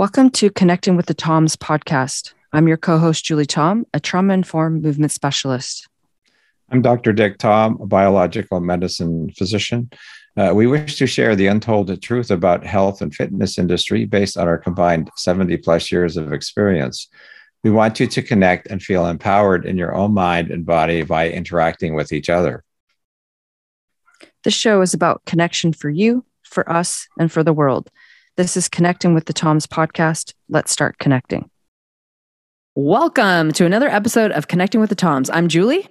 [0.00, 2.32] Welcome to Connecting with the Thoms podcast.
[2.54, 5.88] I'm your co host, Julie Thom, a trauma informed movement specialist.
[6.70, 7.12] I'm Dr.
[7.12, 9.90] Dick Thom, a biological medicine physician.
[10.38, 14.48] Uh, we wish to share the untold truth about health and fitness industry based on
[14.48, 17.06] our combined 70 plus years of experience.
[17.62, 21.28] We want you to connect and feel empowered in your own mind and body by
[21.28, 22.64] interacting with each other.
[24.44, 27.90] This show is about connection for you, for us, and for the world.
[28.36, 30.34] This is Connecting with the Thoms podcast.
[30.48, 31.50] Let's start connecting.
[32.74, 35.28] Welcome to another episode of Connecting with the Thoms.
[35.30, 35.88] I'm Julie.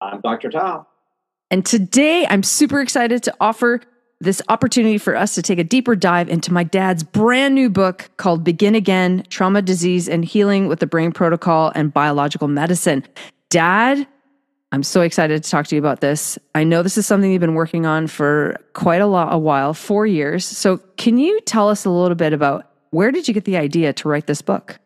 [0.00, 0.50] I'm Dr.
[0.50, 0.86] Thom.
[1.50, 3.80] And today I'm super excited to offer
[4.20, 8.10] this opportunity for us to take a deeper dive into my dad's brand new book
[8.16, 13.04] called Begin Again Trauma, Disease, and Healing with the Brain Protocol and Biological Medicine.
[13.48, 14.06] Dad,
[14.72, 16.38] I'm so excited to talk to you about this.
[16.54, 19.74] I know this is something you've been working on for quite a lot a while,
[19.74, 20.44] 4 years.
[20.44, 23.92] So, can you tell us a little bit about where did you get the idea
[23.92, 24.78] to write this book?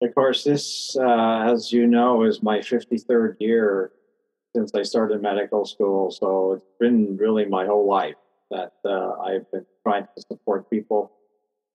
[0.00, 3.90] Of course, this, uh, as you know, is my 53rd year
[4.54, 6.12] since I started medical school.
[6.12, 8.14] So it's been really my whole life
[8.50, 11.12] that uh, I've been trying to support people,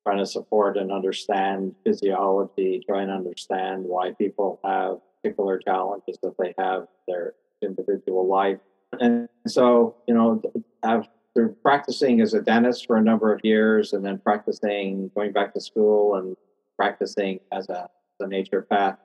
[0.08, 6.36] trying to support and understand physiology, trying to understand why people have particular challenges that
[6.40, 8.60] they have their individual life.
[9.00, 10.42] And so, you know,
[10.84, 15.54] after practicing as a dentist for a number of years and then practicing going back
[15.56, 16.38] to school and
[16.78, 17.90] practicing as a,
[18.20, 18.98] as a naturopath,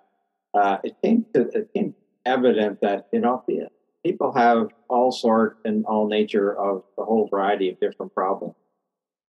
[0.54, 1.94] uh, it came to it came
[2.26, 3.42] evident that you know
[4.04, 8.54] people have all sort and all nature of a whole variety of different problems.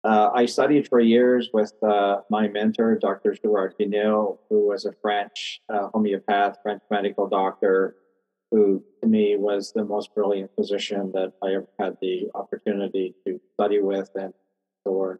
[0.04, 3.36] Uh, I studied for years with uh, my mentor, Dr.
[3.42, 7.96] Gerard Guéniot, who was a French uh, homeopath, French medical doctor,
[8.52, 13.40] who to me was the most brilliant physician that I ever had the opportunity to
[13.56, 14.34] study with and
[14.86, 15.18] to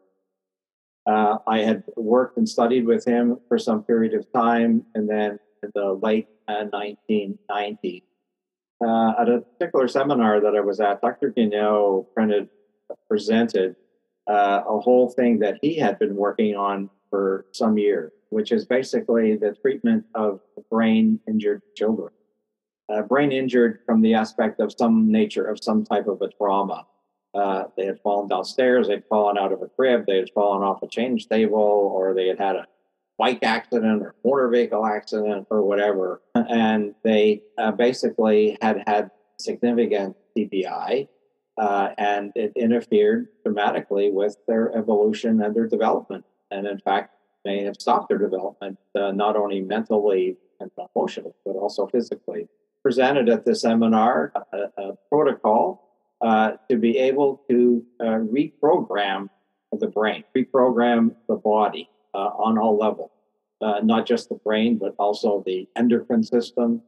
[1.06, 5.38] uh, I had worked and studied with him for some period of time, and then
[5.62, 8.02] in the late 1990s,
[8.84, 11.32] uh, uh, at a particular seminar that I was at, Dr.
[11.32, 12.48] Guéniot printed,
[13.08, 13.76] presented
[14.28, 18.66] uh, a whole thing that he had been working on for some years, which is
[18.66, 22.12] basically the treatment of brain injured children.
[22.88, 26.86] Uh, brain injured from the aspect of some nature of some type of a trauma.
[27.34, 30.82] Uh, they had fallen downstairs, they'd fallen out of a crib, they had fallen off
[30.82, 32.66] a change table, or they had had a
[33.18, 36.22] bike accident or motor vehicle accident or whatever.
[36.48, 41.08] And they uh, basically had had significant TBI,
[41.58, 46.24] uh, and it interfered dramatically with their evolution and their development.
[46.50, 51.52] And in fact, may have stopped their development, uh, not only mentally and emotionally, but
[51.52, 52.48] also physically.
[52.86, 59.28] Presented at the seminar a, a protocol uh, to be able to uh, reprogram
[59.72, 63.10] the brain, reprogram the body uh, on all levels,
[63.60, 66.80] uh, not just the brain, but also the endocrine system,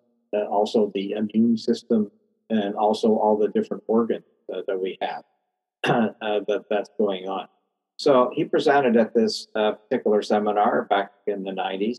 [0.48, 2.12] also the immune system,
[2.48, 4.22] and also all the different organs
[4.54, 5.24] uh, that we have
[5.82, 6.10] uh,
[6.46, 7.48] that that's going on.
[7.96, 11.96] So he presented at this uh, particular seminar back in the 90s,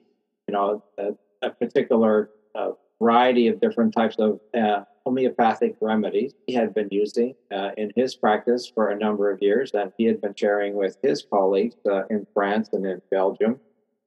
[0.47, 1.09] you know, a,
[1.41, 2.71] a particular uh,
[3.01, 8.15] variety of different types of uh, homeopathic remedies he had been using uh, in his
[8.15, 11.75] practice for a number of years that he had been sharing with his colleagues
[12.09, 13.59] in France and in Belgium,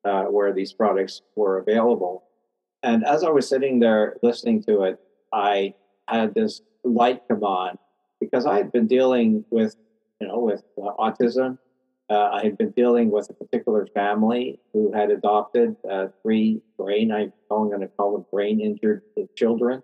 [0.03, 2.25] where these products were available.
[2.83, 5.01] And as I was sitting there listening to it,
[5.33, 5.75] I
[6.09, 7.79] had this light come on
[8.21, 9.77] because I had been dealing with,
[10.21, 11.59] you know, with uh, autism.
[12.11, 17.13] Uh, I had been dealing with a particular family who had adopted uh, three brain,
[17.13, 19.03] I'm going to call them brain injured
[19.37, 19.83] children,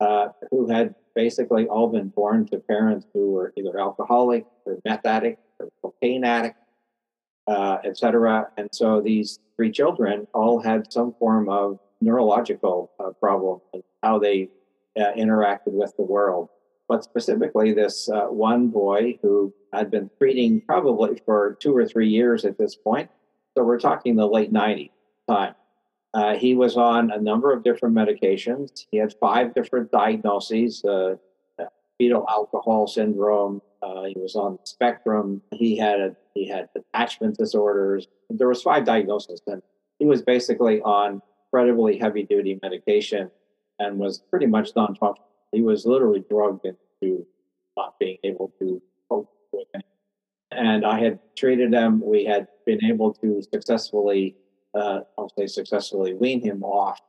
[0.00, 5.06] uh, who had basically all been born to parents who were either alcoholic or meth
[5.06, 6.56] addict or cocaine addict,
[7.46, 8.48] uh, etc.
[8.56, 14.18] And so these three children all had some form of neurological uh, problem and how
[14.18, 14.48] they
[14.98, 16.50] interacted with the world
[16.92, 22.10] but specifically this uh, one boy who had been treating probably for two or three
[22.10, 23.08] years at this point.
[23.56, 24.90] So we're talking the late 90s
[25.26, 25.54] time.
[26.12, 28.84] Uh, he was on a number of different medications.
[28.90, 31.14] He had five different diagnoses uh,
[31.96, 33.62] fetal alcohol syndrome.
[33.82, 35.40] Uh, he was on the spectrum.
[35.50, 38.06] He had a, he had attachment disorders.
[38.28, 39.62] There was five diagnoses, and
[39.98, 43.30] he was basically on incredibly heavy duty medication
[43.78, 46.66] and was pretty much non-functional he was literally drugged
[47.02, 47.26] into
[47.76, 49.84] not being able to cope with it.
[50.50, 52.02] And I had treated him.
[52.04, 54.36] We had been able to successfully,
[54.74, 57.00] uh, I'll say successfully, wean him off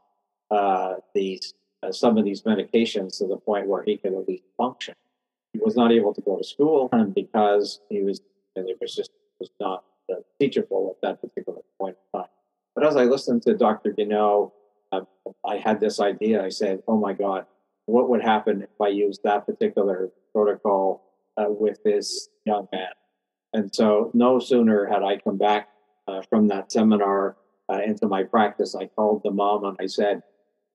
[0.49, 4.43] uh, these uh, some of these medications to the point where he could at least
[4.57, 4.95] function.
[5.51, 8.21] He was not able to go to school because he was,
[8.55, 9.83] and it was just was not
[10.39, 12.29] teachable at that particular point in time.
[12.75, 13.91] But as I listened to Dr.
[13.91, 14.51] Guéniot,
[14.93, 15.01] uh,
[15.45, 16.43] I had this idea.
[16.43, 17.45] I said, "Oh my God,
[17.85, 21.03] what would happen if I used that particular protocol
[21.37, 22.91] uh, with this young man?"
[23.53, 25.69] And so, no sooner had I come back
[26.07, 27.37] uh, from that seminar
[27.71, 30.23] uh, into my practice, I called the mom and I said,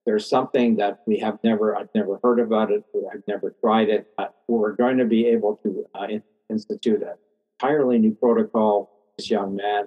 [0.05, 2.83] "There's something that we have never, I've never heard about it.
[3.11, 4.07] I've never tried it.
[4.47, 6.07] We're going to be able to uh,
[6.49, 7.15] institute an
[7.59, 9.83] entirely new protocol." This young man.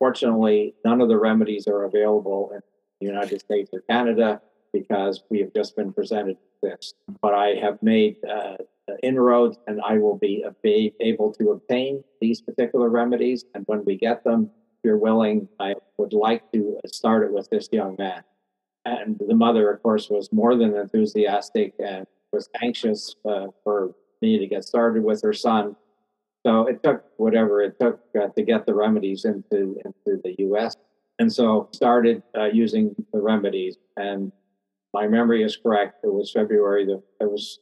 [0.00, 2.60] Fortunately, none of the remedies are available in
[3.00, 4.42] the United States or Canada
[4.74, 6.92] because we have just been presented this.
[7.22, 8.56] But I have made uh,
[9.02, 13.44] inroads and I will be, be able to obtain these particular remedies.
[13.54, 17.48] And when we get them, if you're willing, I would like to start it with
[17.48, 18.24] this young man.
[18.84, 24.38] And the mother, of course, was more than enthusiastic and was anxious uh, for me
[24.38, 25.76] to get started with her son.
[26.44, 30.76] So it took whatever it took uh, to get the remedies into into the U.S.
[31.18, 33.76] And so started uh, using the remedies.
[33.96, 34.32] And
[34.94, 36.04] my memory is correct.
[36.04, 36.86] It was February.
[36.86, 37.58] The it was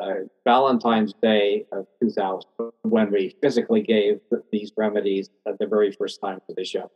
[0.00, 2.48] uh, Valentine's Day of 2000
[2.82, 4.18] when we physically gave
[4.50, 6.90] these remedies at the very first time to the show.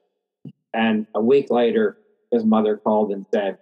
[0.72, 1.98] And a week later,
[2.32, 3.58] his mother called and said,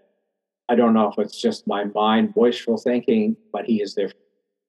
[0.68, 4.24] I don't know if it's just my mind, wishful thinking, but he is different.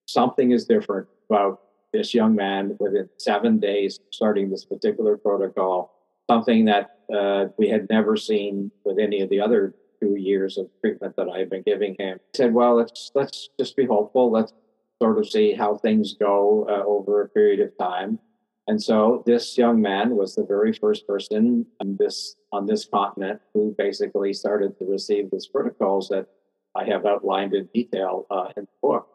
[0.07, 1.61] Something is different about
[1.93, 5.93] this young man within seven days starting this particular protocol,
[6.27, 10.67] something that uh, we had never seen with any of the other two years of
[10.81, 12.19] treatment that I've been giving him.
[12.31, 14.31] He said, "Well, let's let's just be hopeful.
[14.31, 14.53] Let's
[15.01, 18.19] sort of see how things go uh, over a period of time."
[18.67, 23.41] And so this young man was the very first person on this on this continent
[23.53, 26.27] who basically started to receive these protocols that
[26.75, 29.07] I have outlined in detail uh, in the book.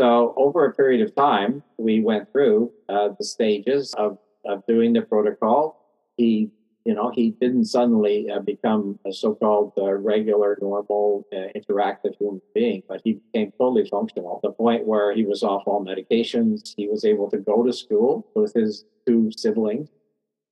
[0.00, 4.92] So over a period of time, we went through uh, the stages of, of doing
[4.92, 5.80] the protocol.
[6.16, 6.50] He,
[6.84, 12.42] you know, he didn't suddenly uh, become a so-called uh, regular, normal, uh, interactive human
[12.54, 14.40] being, but he became fully functional.
[14.42, 18.30] The point where he was off all medications, he was able to go to school
[18.34, 19.88] with his two siblings,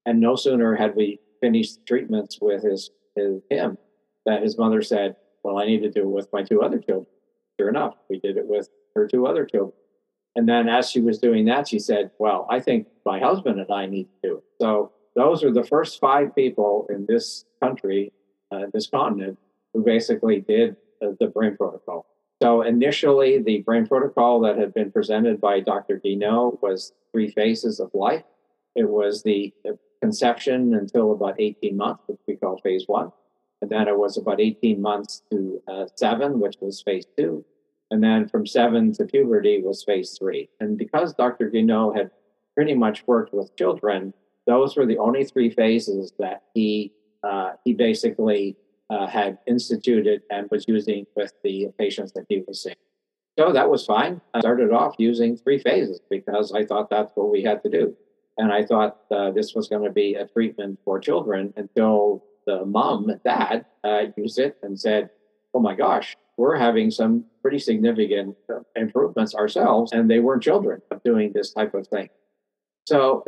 [0.06, 3.76] and no sooner had we finished treatments with his, his him
[4.24, 7.06] that his mother said, "Well, I need to do it with my two other children."
[7.60, 9.74] Sure enough, we did it with her two other children.
[10.34, 13.70] And then as she was doing that, she said, Well, I think my husband and
[13.70, 14.44] I need to do it.
[14.60, 18.12] So those are the first five people in this country,
[18.50, 19.38] uh, this continent,
[19.72, 22.06] who basically did uh, the brain protocol.
[22.42, 26.00] So initially, the brain protocol that had been presented by Dr.
[26.04, 28.24] Guéniot was three phases of life.
[28.74, 29.52] It was the
[30.02, 33.12] conception until about 18 months, which we call phase one.
[33.60, 37.44] And then it was about 18 months to uh, seven, which was phase two.
[37.92, 40.48] And then from seven to puberty was phase three.
[40.58, 41.48] And because Dr.
[41.48, 42.10] Guéniot had
[42.56, 44.12] pretty much worked with children,
[44.46, 46.92] those were the only three phases that he
[47.22, 48.56] uh, he basically
[48.90, 52.76] uh, had instituted and was using with the patients that he was seeing.
[53.38, 54.20] So that was fine.
[54.34, 57.96] I started off using three phases because I thought that's what we had to do.
[58.38, 62.64] And I thought uh, this was going to be a treatment for children until the
[62.64, 65.10] mom, dad, uh, used it and said,
[65.54, 68.36] oh my gosh, we're having some pretty significant
[68.74, 72.08] improvements ourselves, and they weren't children doing this type of thing.
[72.84, 73.24] So,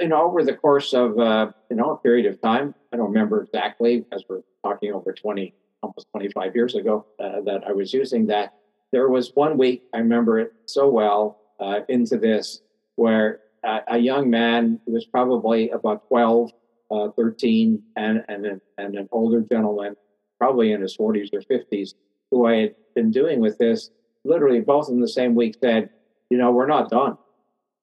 [0.00, 3.06] you know, over the course of uh, you know a period of time, I don't
[3.06, 7.92] remember exactly, as we're talking over twenty, almost twenty-five years ago, uh, that I was
[7.92, 8.54] using that.
[8.92, 12.62] There was one week I remember it so well uh, into this
[12.96, 13.40] where
[13.88, 16.52] a young man who was probably about 12,
[16.90, 19.96] uh, 13, and and and an older gentleman,
[20.38, 21.94] probably in his 40s or 50s,
[22.30, 23.90] who I had been doing with this,
[24.24, 25.90] literally both in the same week said,
[26.30, 27.18] you know, we're not done.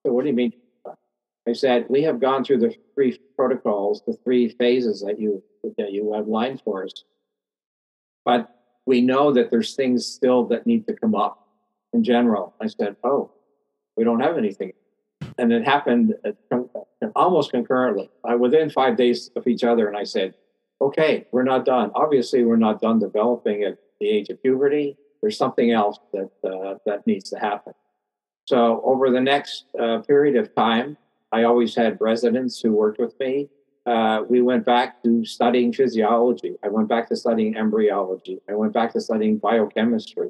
[0.06, 0.54] So what do you mean?
[1.48, 5.44] I said, we have gone through the three protocols, the three phases that you
[5.78, 7.04] that you outlined for us.
[8.26, 8.50] But
[8.86, 11.48] we know that there's things still that need to come up
[11.94, 12.54] in general.
[12.62, 13.32] I said, oh,
[13.96, 14.74] we don't have anything.
[15.38, 16.16] And it happened
[17.16, 19.88] almost concurrently, uh, within five days of each other.
[19.88, 20.36] And I said,
[20.82, 21.92] okay, we're not done.
[21.96, 24.98] Obviously, we're not done developing at the age of puberty.
[25.22, 27.74] There's something else that uh, that needs to happen.
[28.46, 30.98] So over the next uh, period of time,
[31.34, 33.50] I always had residents who worked with me.
[33.86, 36.56] Uh, we went back to studying physiology.
[36.64, 38.40] I went back to studying embryology.
[38.48, 40.30] I went back to studying biochemistry.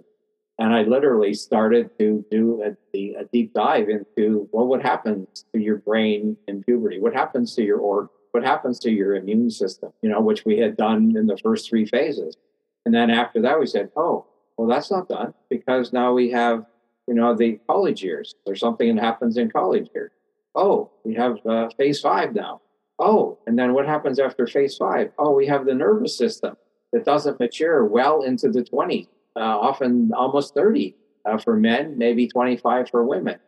[0.59, 5.77] And I literally started to do a, a deep dive into what happens to your
[5.77, 6.99] brain in puberty?
[6.99, 8.07] What happens to your org?
[8.31, 9.91] What happens to your immune system?
[10.01, 12.37] You know, which we had done in the first three phases.
[12.85, 14.25] And then after that, we said, oh,
[14.57, 16.65] well, that's not done because now we have,
[17.07, 18.35] you know, the college years.
[18.45, 20.11] There's something that happens in college years.
[20.55, 22.61] Oh, we have uh, phase five now.
[22.99, 25.11] Oh, and then what happens after phase five?
[25.17, 26.55] Oh, we have the nervous system
[26.91, 30.95] that doesn't mature well into the 20s, uh, often almost 30
[31.25, 33.39] uh, for men, maybe 25 for women.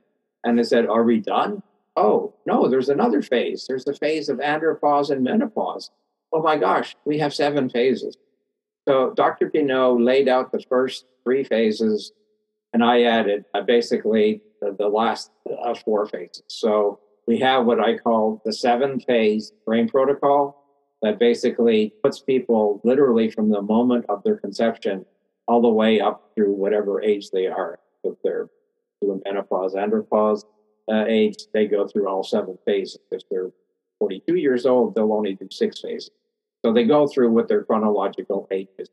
[0.44, 1.62] And I said, Are we done?
[1.96, 3.66] Oh, no, there's another phase.
[3.68, 5.92] There's the phase of andropause and menopause.
[6.34, 8.18] Oh my gosh, we have seven phases.
[8.88, 9.50] So Dr.
[9.50, 12.12] Guéniot laid out the first three phases,
[12.74, 15.32] and I added uh, basically the, the last
[15.64, 16.44] uh, four phases.
[16.48, 20.64] So we have what I call the seven phase brain protocol
[21.02, 25.06] that basically puts people literally from the moment of their conception
[25.48, 27.80] all the way up through whatever age they are.
[28.04, 28.50] If they're
[29.00, 30.44] through menopause, andropause
[30.92, 33.00] uh, age, they go through all seven phases.
[33.12, 33.52] If they're
[34.00, 36.12] 42 years old, they'll only do six phases.
[36.64, 38.90] So they go through what their chronological age is.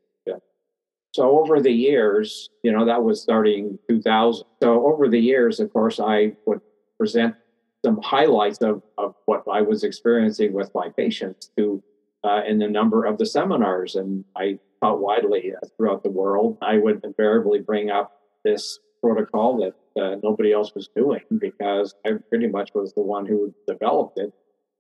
[1.12, 4.44] So over the years, you know, that was starting 2000.
[4.62, 6.60] So over the years, of course, I would
[6.98, 7.34] present
[7.84, 11.82] some highlights of, of what I was experiencing with my patients to
[12.24, 13.94] uh, in a number of the seminars.
[13.94, 16.56] And I taught widely uh, throughout the world.
[16.62, 18.12] I would invariably bring up
[18.44, 23.26] this protocol that uh, nobody else was doing because I pretty much was the one
[23.26, 24.32] who developed it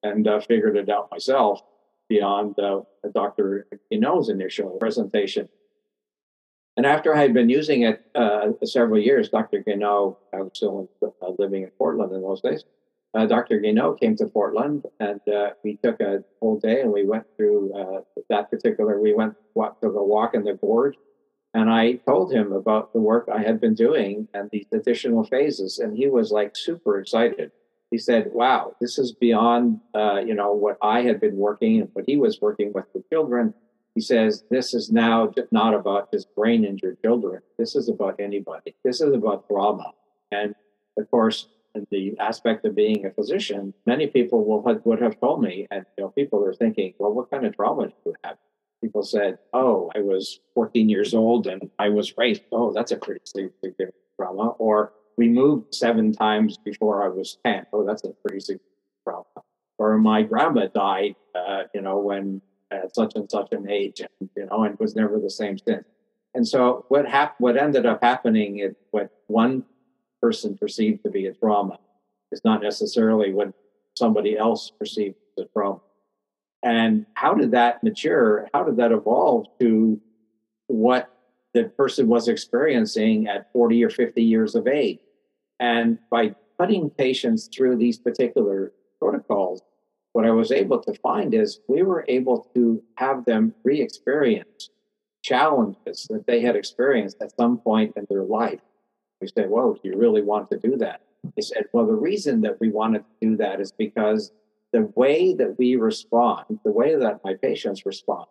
[0.02, 1.60] and uh, figured it out myself
[2.08, 2.80] beyond uh,
[3.14, 3.66] Dr.
[3.92, 5.48] Guéniot's initial presentation.
[6.76, 9.62] And after I had been using it uh, several years, Dr.
[9.62, 12.64] Guéniot, I was still uh, living in Portland in those days,
[13.14, 13.60] uh, Dr.
[13.60, 17.72] Guéniot came to Portland and uh, we took a whole day and we went through
[17.74, 18.00] uh,
[18.30, 20.94] that particular, we went walk, took a walk in the gorge
[21.52, 25.78] and I told him about the work I had been doing and these additional phases.
[25.78, 27.50] And he was like super excited.
[27.90, 32.06] He said, wow, this is beyond, you know, what I had been working and what
[32.08, 33.52] he was working with the children.
[33.94, 37.42] He says, this is now not about just brain injured children.
[37.58, 38.74] This is about anybody.
[38.84, 39.92] This is about trauma.
[40.30, 40.54] And
[40.98, 45.18] of course, in the aspect of being a physician, many people will have, would have
[45.20, 48.14] told me, and you know, people are thinking, well, what kind of trauma do you
[48.24, 48.36] have?
[48.82, 52.46] People said, oh, I was 14 years old and I was raped.
[52.50, 54.48] Oh, that's a pretty significant trauma.
[54.58, 57.66] Or we moved seven times before I was 10.
[57.72, 58.72] Oh, that's a pretty significant
[59.04, 59.24] trauma.
[59.78, 64.30] Or my grandma died, uh, you know, when at such and such an age, and
[64.36, 65.84] you know, and was never the same since.
[66.34, 69.64] And so what hap- what ended up happening is what one
[70.20, 71.78] person perceived to be a trauma
[72.30, 73.52] is not necessarily what
[73.94, 75.80] somebody else perceived as a trauma.
[76.62, 78.48] And how did that mature?
[78.54, 80.00] How did that evolve to
[80.68, 81.10] what
[81.54, 85.00] the person was experiencing at 40 or 50 years of age?
[85.60, 89.62] And by putting patients through these particular protocols,
[90.12, 94.70] what I was able to find is we were able to have them re experience
[95.22, 98.60] challenges that they had experienced at some point in their life.
[99.20, 101.02] We said, Whoa, do you really want to do that?
[101.36, 104.32] They said, Well, the reason that we wanted to do that is because
[104.72, 108.26] the way that we respond, the way that my patients respond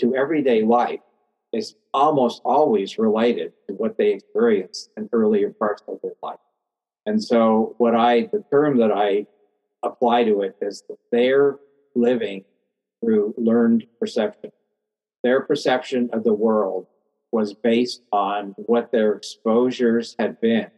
[0.00, 1.00] to everyday life
[1.52, 6.38] is almost always related to what they experienced in earlier parts of their life.
[7.04, 9.26] And so, what I, the term that I
[9.82, 11.56] apply to it is that they're
[11.94, 12.44] living
[13.00, 14.50] through learned perception.
[15.22, 16.86] Their perception of the world
[17.30, 20.70] was based on what their exposures had been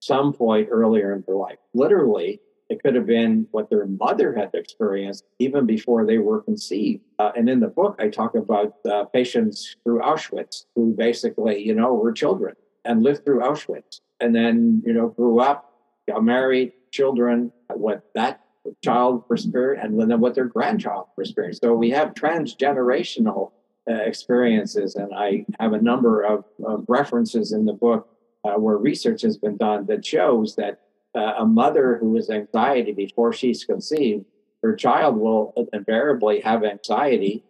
[0.00, 1.58] some point earlier in their life.
[1.74, 2.40] Literally,
[2.70, 7.02] it could have been what their mother had experienced even before they were conceived.
[7.18, 11.74] Uh, and in the book, I talk about uh, patients through Auschwitz who basically, you
[11.74, 12.54] know, were children
[12.84, 15.74] and lived through Auschwitz and then, you know, grew up,
[16.08, 18.40] got married, children, what that
[18.82, 21.62] child experienced, and then what their grandchild experienced.
[21.62, 23.52] So we have transgenerational
[23.90, 28.08] uh, experiences, and I have a number of, of references in the book
[28.44, 30.80] uh, where research has been done that shows that
[31.14, 34.24] uh, a mother who has anxiety before she's conceived,
[34.62, 37.44] her child will invariably have anxiety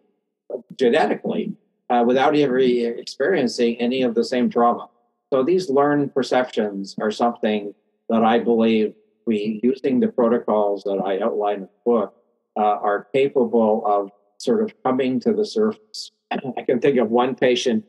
[0.77, 1.53] genetically
[1.89, 4.89] uh, without ever experiencing any of the same trauma.
[5.31, 7.73] So these learned perceptions are something
[8.09, 8.93] that I believe
[9.25, 12.15] we, using the protocols that I outline in the book,
[12.57, 16.11] uh, are capable of sort of coming to the surface.
[16.31, 17.85] I can think of one patient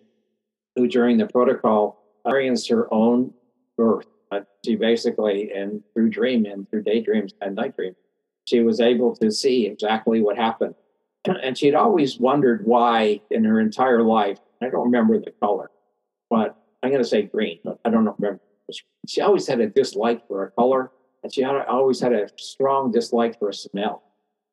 [0.77, 3.33] who, during the protocol, experienced her own
[3.77, 4.07] birth.
[4.65, 7.97] She basically, and through dream and through daydreams and night dreams,
[8.45, 10.75] she was able to see exactly what happened.
[11.43, 15.71] And she'd always wondered why in her entire life, I don't remember the color,
[16.31, 18.41] but I'm going to say green, but I don't remember.
[19.07, 20.91] She always had a dislike for a color
[21.23, 24.03] and she had, always had a strong dislike for a smell,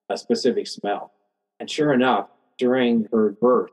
[0.09, 1.11] a specific smell.
[1.59, 3.71] And sure enough, during her birth,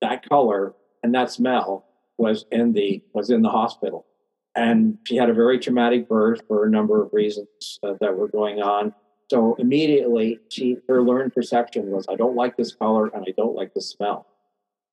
[0.00, 1.86] that color and that smell
[2.18, 4.06] was in the was in the hospital.
[4.54, 8.28] And she had a very traumatic birth for a number of reasons uh, that were
[8.28, 8.94] going on.
[9.30, 13.54] So immediately, she her learned perception was, I don't like this color and I don't
[13.54, 14.26] like the smell.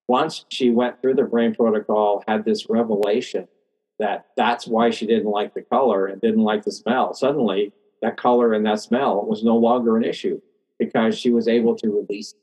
[0.08, 3.48] Once she went through the brain protocol, had this revelation
[4.00, 7.14] that that's why she didn't like the color and didn't like the smell.
[7.14, 10.40] Suddenly, that color and that smell was no longer an issue
[10.78, 12.40] because she was able to release it.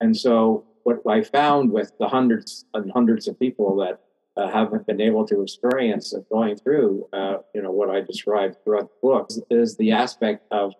[0.00, 4.00] And so, what I found with the hundreds and hundreds of people that
[4.36, 8.88] uh, haven't been able to experience going through, uh, you know, what I described throughout
[8.88, 10.72] the book is the aspect of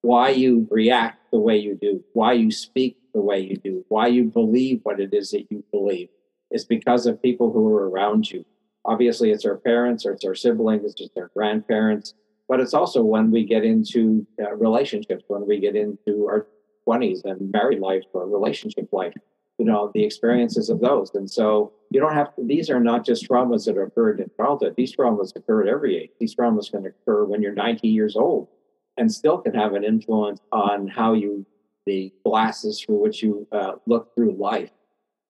[0.00, 4.06] why you react the way you do, why you speak the way you do, why
[4.06, 6.08] you believe what it is that you believe.
[6.50, 8.44] It's because of people who are around you.
[8.84, 12.14] Obviously, it's our parents, or it's our siblings, it's our grandparents,
[12.48, 16.46] but it's also when we get into uh, relationships, when we get into our
[16.86, 19.14] 20s and married life or relationship life
[19.58, 21.10] you know the experiences of those.
[21.14, 24.74] And so you don't have to these are not just traumas that occurred in childhood.
[24.76, 26.10] These traumas occur at every age.
[26.18, 28.48] These traumas can occur when you're 90 years old
[28.96, 31.46] and still can have an influence on how you
[31.86, 34.70] the glasses through which you uh, look through life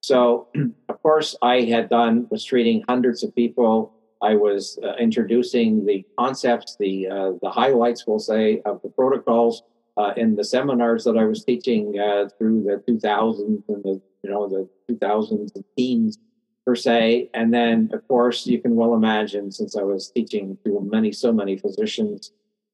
[0.08, 0.48] so
[0.88, 3.92] of course i had done was treating hundreds of people
[4.22, 9.62] i was uh, introducing the concepts the uh, the highlights we'll say of the protocols
[9.96, 14.30] uh, in the seminars that I was teaching uh, through the 2000s and the you
[14.30, 16.18] know the 2000s and teens
[16.66, 20.80] per se, and then of course you can well imagine since I was teaching to
[20.80, 22.32] many so many physicians,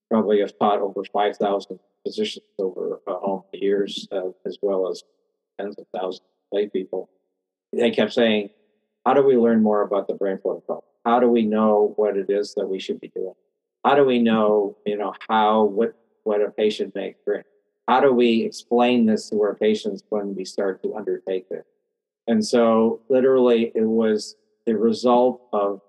[0.09, 5.03] probably have taught over 5,000 physicians over uh, all the years, uh, as well as
[5.59, 7.11] tens of thousands of lay people.
[7.73, 8.51] They kept saying,
[9.05, 10.85] "How do we learn more about the brain protocol?
[11.05, 13.35] How do we know what it is that we should be doing?"
[13.85, 17.49] How do we know, you know, how what what a patient may experience.
[17.89, 21.65] How do we explain this to our patients when we start to undertake this?
[22.27, 24.37] And so, literally, it was
[24.67, 25.81] the result of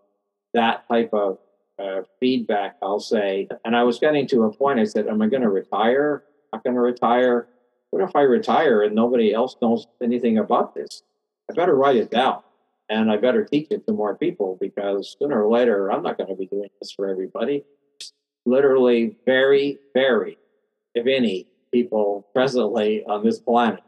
[0.53, 1.37] that type of
[1.77, 3.47] uh, feedback, I'll say.
[3.65, 6.23] And I was getting to a point, I said, Am I going to retire?
[6.51, 7.47] Not going to retire?
[7.91, 11.03] What if I retire and nobody else knows anything about this?
[11.51, 12.41] I better write it down
[12.89, 16.29] and I better teach it to more people because sooner or later, I'm not going
[16.29, 17.63] to be doing this for everybody
[18.45, 20.37] literally very, very,
[20.95, 23.81] if any, people presently on this planet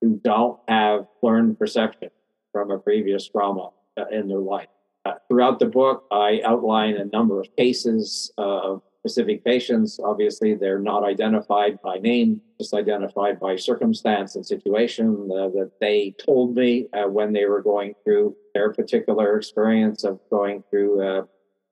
[0.00, 2.10] who don't have learned perception
[2.52, 4.68] from a previous trauma uh, in their life.
[5.04, 10.00] Uh, throughout the book, I outline a number of cases of specific patients.
[10.02, 16.14] Obviously, they're not identified by name, just identified by circumstance and situation uh, that they
[16.24, 21.22] told me uh, when they were going through their particular experience of going through uh,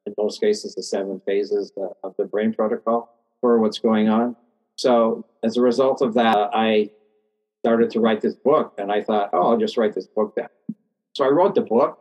[0.06, 1.72] in most cases, the seven phases
[2.04, 4.36] of the brain protocol for what's going on.
[4.76, 6.90] So, as a result of that, I
[7.64, 10.48] started to write this book, and I thought, oh, I'll just write this book then.
[11.14, 11.98] So, I wrote the book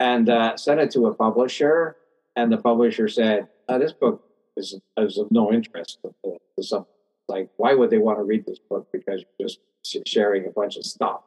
[0.00, 1.96] and uh, sent it to a publisher,
[2.36, 4.23] and the publisher said, oh, "This book
[4.56, 6.14] is, is of no interest to,
[6.56, 6.86] to some.
[7.28, 8.88] Like, why would they want to read this book?
[8.92, 9.60] Because you're just
[10.06, 11.22] sharing a bunch of stuff."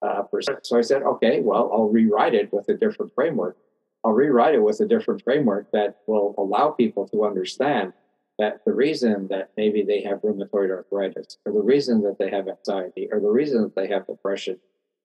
[0.00, 0.22] Uh,
[0.62, 3.56] so I said, okay, well, I'll rewrite it with a different framework.
[4.04, 7.92] I'll rewrite it with a different framework that will allow people to understand
[8.38, 12.46] that the reason that maybe they have rheumatoid arthritis, or the reason that they have
[12.46, 14.58] anxiety, or the reason that they have depression,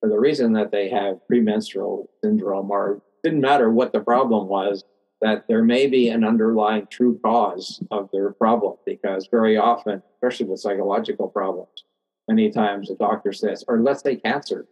[0.04, 4.84] or the reason that they have premenstrual syndrome, or didn't matter what the problem was,
[5.24, 8.76] that there may be an underlying true cause of their problem.
[8.86, 11.86] Because very often, especially with psychological problems,
[12.28, 14.68] many times the doctor says, or let's say cancer,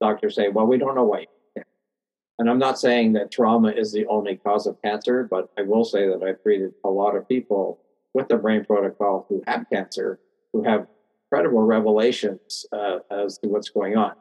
[0.00, 1.26] doctors say, well, we don't know why
[2.42, 5.84] and I'm not saying that trauma is the only cause of cancer, but I will
[5.84, 7.78] say that I've treated a lot of people
[8.14, 10.18] with the brain protocol who have cancer,
[10.52, 10.88] who have
[11.26, 14.14] incredible revelations uh, as to what's going on.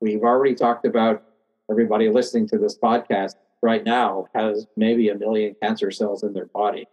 [0.00, 1.24] We've already talked about
[1.68, 6.46] everybody listening to this podcast right now has maybe a million cancer cells in their
[6.46, 6.86] body.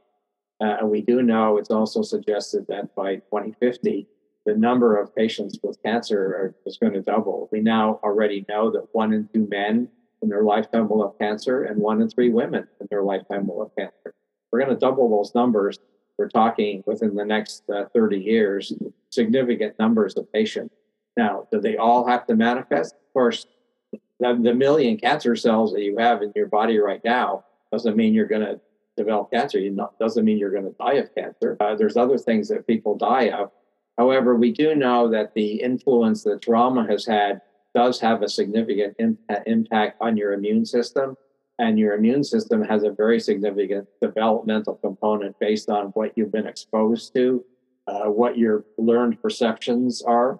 [0.64, 4.08] Uh, and we do know it's also suggested that by 2050,
[4.46, 7.50] the number of patients with cancer are, is going to double.
[7.52, 9.90] We now already know that one in two men
[10.22, 13.60] in their lifetime will have cancer, and one in three women in their lifetime will
[13.64, 14.14] have cancer.
[14.52, 15.78] We're going to double those numbers.
[16.18, 18.72] We're talking within the next uh, 30 years,
[19.10, 20.74] significant numbers of patients.
[21.18, 22.94] Now, do they all have to manifest?
[22.94, 23.46] Of course,
[24.22, 28.14] the, the million cancer cells that you have in your body right now doesn't mean
[28.14, 28.60] you're going to
[28.96, 29.58] develop cancer.
[29.58, 31.58] It doesn't mean you're going to die of cancer.
[31.60, 33.52] Uh, there's other things that people die of.
[33.98, 37.42] However, we do know that the influence that trauma has had
[37.74, 38.96] does have a significant
[39.46, 41.18] impact on your immune system.
[41.58, 46.48] And your immune system has a very significant developmental component based on what you've been
[46.48, 47.44] exposed to,
[47.88, 50.40] uh, what your learned perceptions are,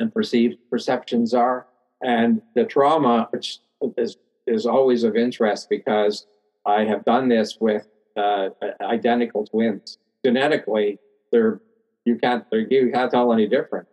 [0.00, 1.66] and perceived perceptions are.
[2.04, 3.58] And the trauma, which
[3.96, 6.26] is, is always of interest because
[6.64, 9.98] I have done this with uh, identical twins.
[10.24, 10.98] Genetically,
[11.32, 11.60] they're
[12.04, 13.88] you can't you can't tell any different.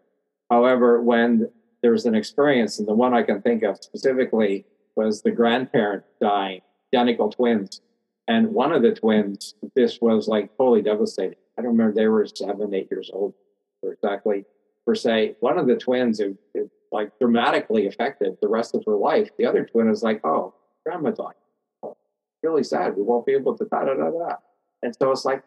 [0.50, 1.50] However, when
[1.82, 6.62] there's an experience, and the one I can think of specifically was the grandparent dying,
[6.94, 7.82] identical twins,
[8.28, 11.38] and one of the twins, this was like totally devastating.
[11.58, 13.34] I don't remember they were seven, eight years old,
[13.82, 14.46] or exactly
[14.86, 15.38] per se.
[15.40, 19.30] One of the twins, it, it like dramatically affected the rest of her life.
[19.38, 20.54] The other twin is like, oh,
[20.86, 21.34] grandma died.
[21.84, 21.96] Oh,
[22.44, 22.96] really sad.
[22.96, 24.36] We won't be able to da da da da.
[24.82, 25.44] And so it's like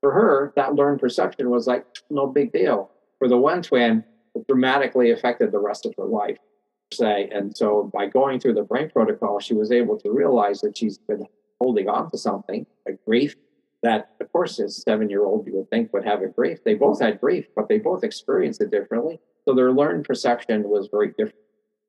[0.00, 2.90] for her, that learned perception was like no big deal.
[3.18, 6.38] For the one twin, it dramatically affected the rest of her life,
[6.92, 7.28] say.
[7.32, 10.98] And so by going through the brain protocol, she was able to realize that she's
[10.98, 11.26] been
[11.60, 13.36] holding on to something, a grief
[13.82, 16.62] that, of course, as seven year old you would think would have a grief.
[16.64, 19.20] They both had grief, but they both experienced it differently.
[19.46, 21.36] So their learned perception was very different.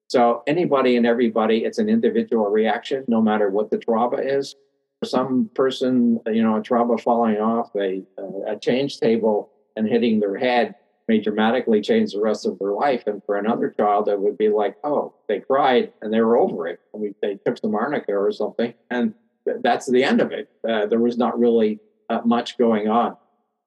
[0.08, 4.56] So anybody and everybody, it's an individual reaction, no matter what the trauma is.
[5.00, 8.04] For some person, you know, a trauma falling off a,
[8.48, 10.76] a change table and hitting their head
[11.08, 13.04] may dramatically change the rest of their life.
[13.08, 16.68] And for another child, it would be like, oh, they cried and they were over
[16.68, 16.80] it.
[16.96, 19.14] I mean, they took some arnica or something, and
[19.46, 20.50] th- that's the end of it.
[20.68, 23.18] Uh, there was not really uh, much going on.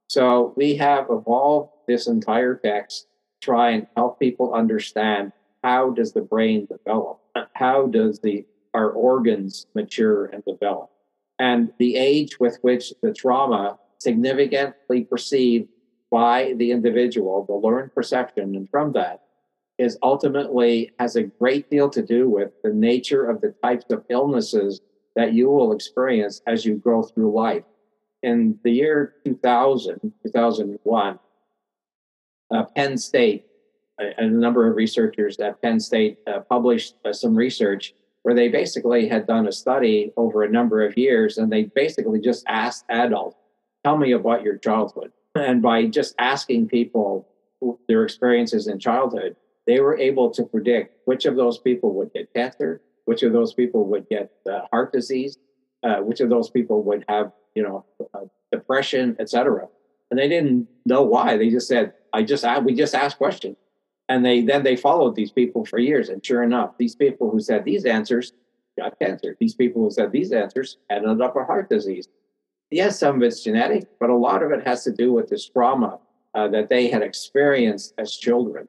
[0.09, 3.09] So we have evolved this entire text
[3.40, 7.20] try and help people understand how does the brain develop?
[7.55, 10.90] How does the our organs mature and develop?
[11.38, 15.68] And the age with which the trauma significantly perceived
[16.11, 19.22] by the individual the learned perception and from that
[19.79, 24.05] is ultimately has a great deal to do with the nature of the types of
[24.09, 24.81] illnesses
[25.14, 27.64] that you will experience as you grow through life.
[28.22, 31.18] In the year 2000 2001
[32.51, 33.47] uh, Penn State
[33.99, 38.49] and a number of researchers at Penn State uh, published uh, some research where they
[38.49, 42.85] basically had done a study over a number of years and they basically just asked
[42.89, 43.37] adults,
[43.85, 45.13] tell me about your childhood.
[45.37, 47.29] And by just asking people
[47.89, 52.33] their experiences in childhood, they were able to predict which of those people would get
[52.35, 55.39] cancer, which of those people would get uh, heart disease,
[55.83, 59.69] uh, which of those people would have, you know, uh, depression, etc.
[60.11, 61.37] And they didn't know why.
[61.37, 63.57] They just said, I just, we just asked questions
[64.09, 66.09] and they then they followed these people for years.
[66.09, 68.33] And sure enough, these people who said these answers
[68.79, 69.37] got cancer.
[69.41, 72.09] These people who said these answers ended up with heart disease.
[72.71, 75.49] Yes, some of it's genetic, but a lot of it has to do with this
[75.49, 75.99] trauma
[76.35, 78.69] uh, that they had experienced as children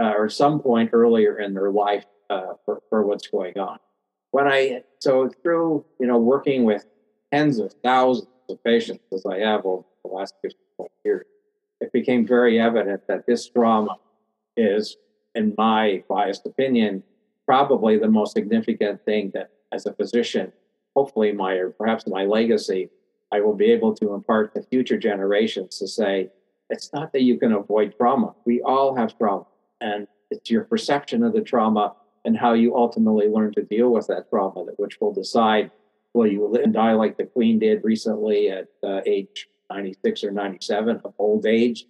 [0.00, 3.78] uh, or some point earlier in their life uh, for, for what's going on.
[4.32, 6.86] When I so through you know working with
[7.32, 11.26] tens of thousands of patients as I have over the last 15 years,
[11.80, 13.96] it became very evident that this trauma
[14.56, 14.96] is,
[15.34, 17.02] in my biased opinion,
[17.44, 20.52] probably the most significant thing that, as a physician,
[20.94, 22.88] hopefully my or perhaps my legacy,
[23.32, 26.30] I will be able to impart to future generations to say,
[26.70, 28.34] it's not that you can avoid trauma.
[28.44, 29.46] We all have trauma,
[29.80, 34.08] and it's your perception of the trauma and how you ultimately learn to deal with
[34.08, 35.70] that trauma that which will decide
[36.12, 40.30] will you live and die like the queen did recently at uh, age 96 or
[40.30, 41.86] 97 of old age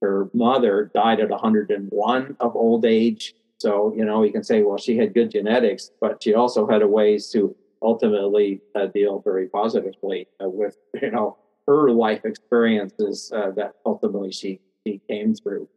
[0.00, 3.34] her mother died at 101 of old age.
[3.58, 6.82] So, you know, you can say, well, she had good genetics, but she also had
[6.82, 11.36] a ways to ultimately uh, deal very positively uh, with, you know,
[11.66, 15.68] her life experiences uh, that ultimately she, she came through.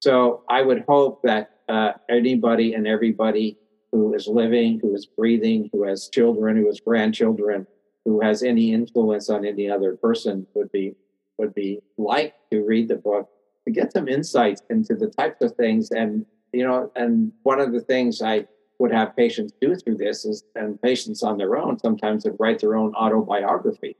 [0.00, 3.58] So I would hope that uh, anybody and everybody
[3.90, 7.66] who is living, who is breathing, who has children, who has grandchildren,
[8.04, 10.94] who has any influence on any other person would be
[11.38, 13.28] would be like to read the book
[13.66, 15.90] to get some insights into the types of things.
[15.90, 18.46] And you know and one of the things i
[18.78, 22.58] would have patients do through this is and patients on their own sometimes would write
[22.60, 23.96] their own autobiography.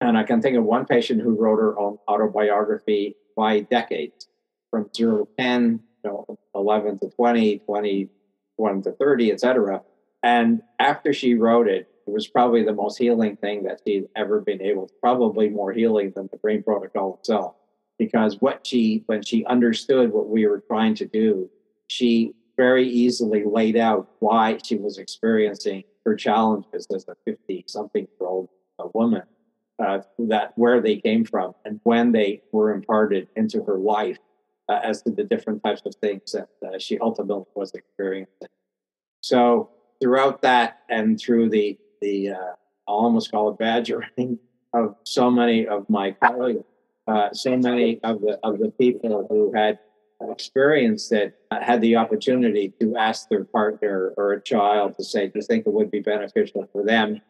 [0.00, 4.28] And i can think of one patient who wrote her own autobiography by decades
[4.70, 9.82] from 0 to 10 you know 11 to 20 21 to 30 etc
[10.22, 14.40] and after she wrote it it was probably the most healing thing that she'd ever
[14.40, 17.54] been able to probably more healing than the brain protocol itself.
[17.98, 21.50] Because what she when she understood what we were trying to do
[21.92, 28.08] she very easily laid out why she was experiencing her challenges as a 50 something
[28.18, 28.48] year old
[28.94, 29.22] woman
[29.78, 34.18] uh, that where they came from and when they were imparted into her life
[34.68, 38.48] uh, as to the different types of things that uh, she ultimately was experiencing.
[39.20, 42.52] So throughout that and through the the uh,
[42.88, 44.38] i'll almost call it badgering
[44.74, 46.64] of so many of my colleagues
[47.08, 49.78] uh, so many of the of the people who had
[50.30, 55.26] experienced that uh, had the opportunity to ask their partner or a child to say,
[55.26, 57.20] "Do you think it would be beneficial for them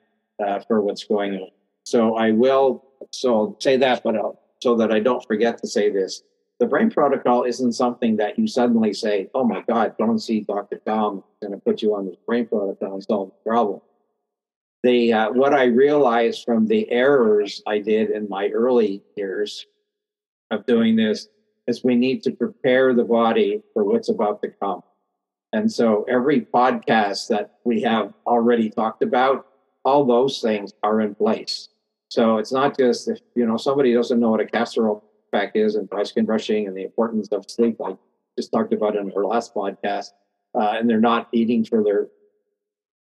[0.45, 1.49] uh, for what's going on?"
[1.85, 5.69] So I will so I'll say that, but I'll, so that I don't forget to
[5.69, 6.23] say this.
[6.61, 10.81] the brain protocol isn't something that you suddenly say, oh my God, don't see Dr.
[10.87, 13.81] Thom, going to put you on this brain protocol and solve the problem.
[14.83, 19.65] The, uh, what I realized from the errors I did in my early years
[20.51, 21.29] of doing this
[21.67, 24.83] is we need to prepare the body for what's about to come.
[25.53, 29.47] And so every podcast that we have already talked about,
[29.85, 31.69] all those things are in place.
[32.09, 34.91] So it's not just if you know somebody doesn't know what a castor
[35.33, 37.97] effect is and dry skin brushing and the importance of sleep, like
[38.39, 40.11] just talked about in our last podcast,
[40.55, 42.09] uh, and they're not eating for their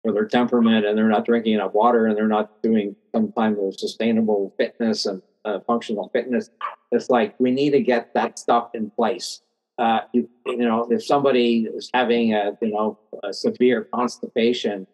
[0.06, 3.58] for their temperament, and they're not drinking enough water, and they're not doing some kind
[3.58, 6.50] of sustainable fitness and uh, functional fitness.
[6.92, 9.42] It's like we need to get that stuff in place
[9.78, 14.88] uh, you, you know, if somebody is having a, you know, a severe constipation,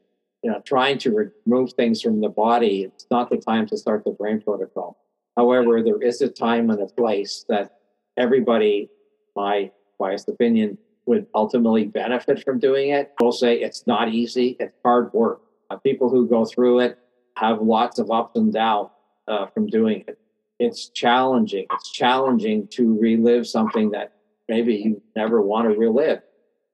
[0.44, 4.04] you know, trying to remove things from the body, it's not the time to start
[4.04, 4.98] the brain protocol.
[5.38, 7.78] However, there is a time and a place that
[8.18, 8.90] everybody,
[9.36, 13.14] my biased opinion, would ultimately benefit from doing it.
[13.20, 15.42] We'll say it's not easy, it's hard work.
[15.70, 17.00] Uh, people who go through it
[17.38, 18.90] have lots of ups and downs
[19.28, 20.18] uh, from doing it.
[20.60, 21.66] It's challenging.
[21.72, 24.14] It's challenging to relive something that
[24.48, 26.22] maybe you never want to relive.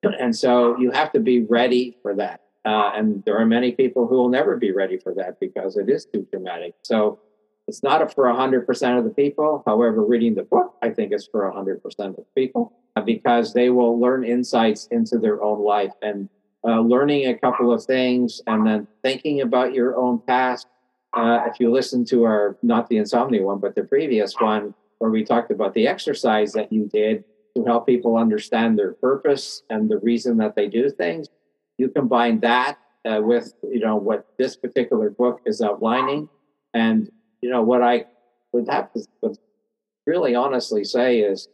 [0.19, 2.41] And so you have to be ready for that.
[2.65, 5.89] Uh, and there are many people who will never be ready for that because it
[5.89, 6.75] is too traumatic.
[6.83, 7.19] So
[7.67, 9.63] it's not for 100% of the people.
[9.65, 13.69] However, reading the book, I think, is for 100% of the people uh, because they
[13.69, 16.29] will learn insights into their own life and
[16.65, 20.67] uh, learning a couple of things and then thinking about your own past.
[21.13, 25.11] Uh, if you listen to our, not the insomnia one, but the previous one, where
[25.11, 27.23] we talked about the exercise that you did,
[27.55, 31.27] to help people understand their purpose and the reason that they do things.
[31.77, 36.29] You combine that uh, with you know what this particular book is outlining,
[36.73, 37.09] and
[37.41, 38.05] you know what I
[38.51, 39.35] would have to
[40.05, 41.47] really honestly say is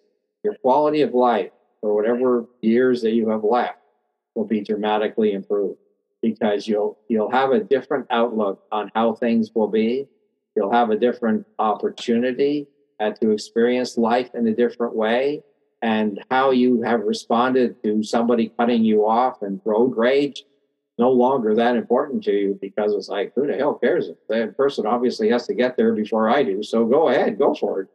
[0.43, 3.79] your quality of life for whatever years that you have left
[4.35, 5.79] will be dramatically improved
[6.21, 10.07] because you'll you'll have a different outlook on how things will be.
[10.55, 12.67] You'll have a different opportunity
[13.21, 15.43] to experience life in a different way
[15.81, 20.43] and how you have responded to somebody cutting you off and road rage
[20.97, 24.09] no longer that important to you because it's like who the hell cares?
[24.29, 26.63] That person obviously has to get there before i do.
[26.63, 27.87] So go ahead go for it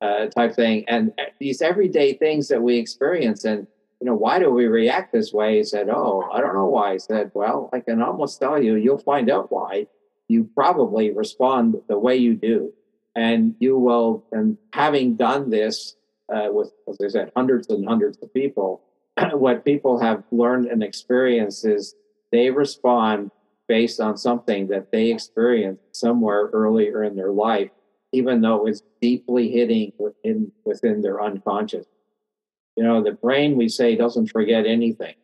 [0.00, 0.84] uh, type thing.
[0.88, 3.66] And uh, these everyday things that we experience and
[4.00, 5.58] you know why do we react this way?
[5.58, 6.92] He said oh i don't know why.
[6.92, 9.86] I said well i can almost tell you you'll find out why.
[10.28, 12.72] You probably respond the way you do.
[13.14, 15.96] And you will and having done this
[16.32, 18.82] uh, with, as I said, hundreds and hundreds of people,
[19.32, 21.94] what people have learned and experienced is
[22.32, 23.30] they respond
[23.68, 27.70] based on something that they experienced somewhere earlier in their life,
[28.12, 31.86] even though it's deeply hitting within within their unconscious.
[32.76, 35.14] You know, the brain we say doesn't forget anything.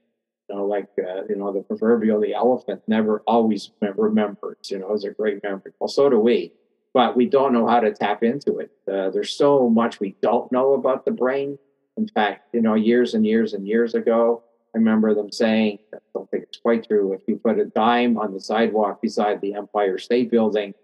[0.48, 4.70] You know, like uh, you know, the proverbial the elephant never always remembers.
[4.70, 5.72] You know, it's a great memory.
[5.78, 6.52] Well, so do we
[6.94, 8.70] but we don't know how to tap into it.
[8.90, 11.58] Uh, there's so much we don't know about the brain.
[11.96, 14.42] In fact, you know, years and years and years ago,
[14.74, 18.16] I remember them saying, I don't think it's quite true, if you put a dime
[18.16, 20.74] on the sidewalk beside the Empire State Building,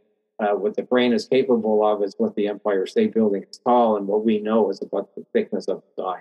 [0.40, 3.96] uh, what the brain is capable of is what the Empire State Building is tall,
[3.96, 6.20] and what we know is about the thickness of the dime.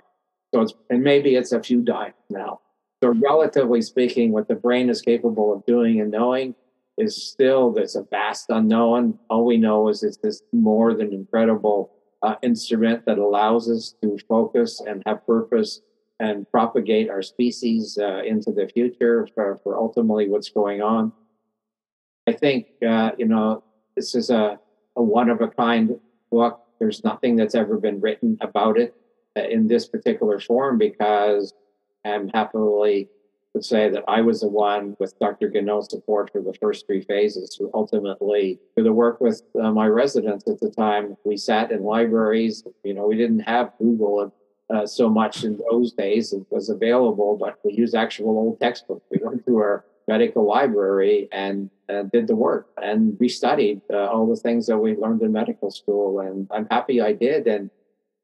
[0.52, 2.60] So it's, and maybe it's a few dimes now.
[3.02, 6.54] So relatively speaking, what the brain is capable of doing and knowing
[6.96, 9.18] is still there's a vast unknown.
[9.30, 14.18] All we know is it's this more than incredible uh, instrument that allows us to
[14.28, 15.80] focus and have purpose
[16.20, 21.12] and propagate our species uh, into the future for, for ultimately what's going on.
[22.26, 23.62] I think, uh, you know,
[23.96, 24.58] this is a,
[24.96, 25.98] a one of a kind
[26.30, 26.60] book.
[26.78, 28.94] There's nothing that's ever been written about it
[29.36, 31.52] uh, in this particular form because
[32.04, 33.08] I'm happily
[33.54, 35.50] would say that I was the one with Dr.
[35.50, 39.86] Guéniot's support for the first three phases who ultimately, through the work with uh, my
[39.86, 42.62] residents at the time, we sat in libraries.
[42.84, 44.32] You know, we didn't have Google
[44.74, 46.32] uh, so much in those days.
[46.32, 49.04] It was available, but we used actual old textbooks.
[49.10, 54.06] We went to our medical library and uh, did the work and we studied uh,
[54.06, 56.20] all the things that we learned in medical school.
[56.20, 57.46] And I'm happy I did.
[57.46, 57.70] And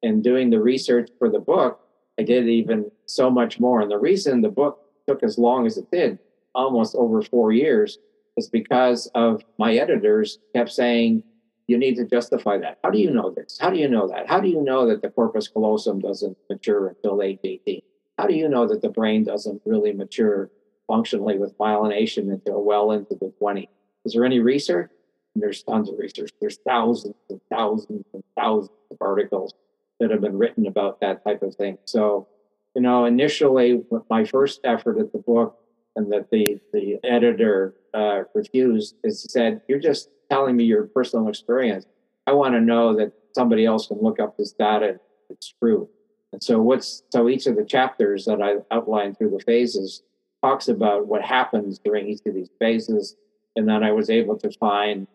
[0.03, 1.81] in doing the research for the book,
[2.19, 3.81] I did even so much more.
[3.81, 6.19] And the reason the book took as long as it did,
[6.55, 7.99] almost over four years,
[8.37, 11.23] is because of my editors kept saying,
[11.67, 12.79] you need to justify that.
[12.83, 13.59] How do you know this?
[13.61, 14.29] How do you know that?
[14.29, 17.81] How do you know that the corpus callosum doesn't mature until age 18?
[18.19, 20.51] How do you know that the brain doesn't really mature
[20.87, 23.69] functionally with myelination until well into the 20s?
[24.05, 24.91] Is there any research?
[25.35, 26.31] And there's tons of research.
[26.41, 29.55] There's thousands and thousands and thousands of articles
[29.99, 31.79] that have been written about that type of thing.
[31.87, 32.29] So,
[32.77, 35.59] you know, initially, my first effort at the book
[35.97, 41.29] and that the the editor uh, refused is said, "You're just telling me your personal
[41.29, 41.87] experience.
[42.27, 45.01] I want to know that somebody else can look up this data.
[45.31, 45.89] It's true."
[46.33, 50.03] And so, what's so each of the chapters that I outlined through the phases
[50.43, 53.17] talks about what happens during each of these phases,
[53.57, 55.07] and then I was able to find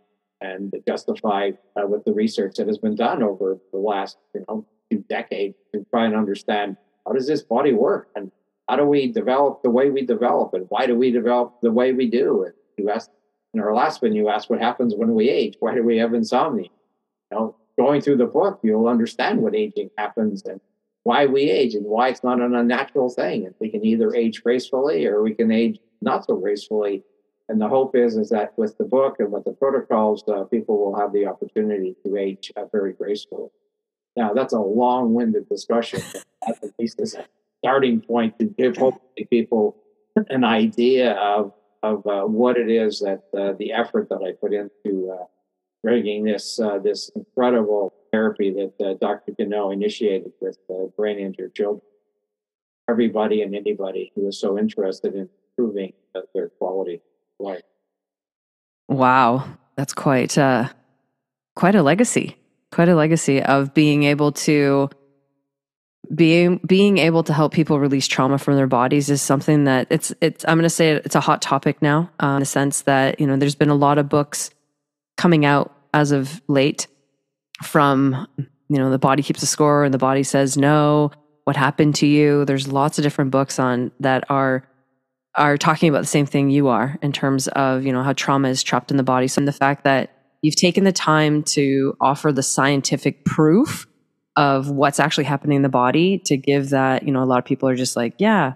[0.41, 4.65] and justify uh, with the research that has been done over the last you know
[4.89, 8.31] two decades to try and understand how does this body work and
[8.67, 11.91] how do we develop the way we develop and why do we develop the way
[11.91, 13.11] we do and you asked
[13.53, 16.13] in our last one you asked what happens when we age why do we have
[16.13, 16.69] insomnia
[17.31, 20.59] you know going through the book you'll understand what aging happens and
[21.03, 24.43] why we age and why it's not an unnatural thing and we can either age
[24.43, 27.03] gracefully or we can age not so gracefully
[27.49, 30.77] and the hope is is that with the book and with the protocols, uh, people
[30.77, 33.49] will have the opportunity to age uh, very gracefully.
[34.15, 36.01] Now, that's a long-winded discussion.
[36.47, 37.25] at least as a
[37.57, 39.75] starting point to give hopefully people
[40.29, 41.51] an idea of
[41.83, 45.25] of uh, what it is that uh, the effort that I put into uh,
[45.83, 49.33] bringing this uh, this incredible therapy that Dr.
[49.33, 50.57] Guéniot initiated with
[50.97, 51.81] brain injured children.
[52.89, 55.93] Everybody and anybody who is so interested in improving
[56.33, 57.61] their quality of life.
[58.87, 60.69] Wow, that's quite uh,
[61.55, 62.35] quite a legacy.
[62.71, 64.89] Quite a legacy of being able to
[66.13, 70.13] being being able to help people release trauma from their bodies is something that it's
[70.21, 73.19] it's I'm going to say it's a hot topic now uh, in the sense that
[73.19, 74.49] you know there's been a lot of books
[75.17, 76.87] coming out as of late
[77.61, 81.11] from you know the body keeps a score and the body says no
[81.49, 82.45] what happened to you?
[82.45, 84.69] There's lots of different books on that are
[85.33, 88.49] are talking about the same thing you are in terms of you know how trauma
[88.49, 89.27] is trapped in the body.
[89.27, 90.11] So the fact that
[90.43, 93.87] you've taken the time to offer the scientific proof
[94.35, 97.45] of what's actually happening in the body to give that you know a lot of
[97.45, 98.53] people are just like yeah.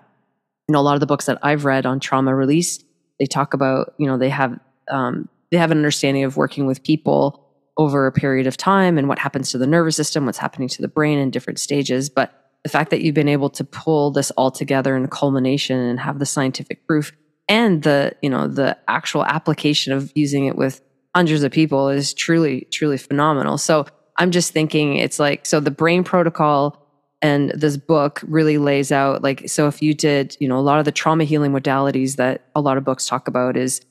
[0.68, 2.82] You know a lot of the books that i've read on trauma release
[3.20, 4.60] they talk about you know they have
[4.90, 7.44] um, they have an understanding of working with people
[7.78, 10.82] over a period of time and what happens to the nervous system what's happening to
[10.82, 12.10] the brain in different stages.
[12.10, 12.34] But
[12.64, 16.20] the fact that you've been able to pull this all together in culmination and have
[16.20, 17.12] the scientific proof
[17.50, 20.82] and the you know the actual application of using it with
[21.16, 23.58] hundreds of people is truly truly phenomenal.
[23.58, 23.86] So
[24.18, 26.80] i'm just thinking it's like so the brain protocol
[27.22, 30.80] and this book really lays out like so if you did you know a lot
[30.80, 33.82] of the trauma healing modalities that a lot of books talk about is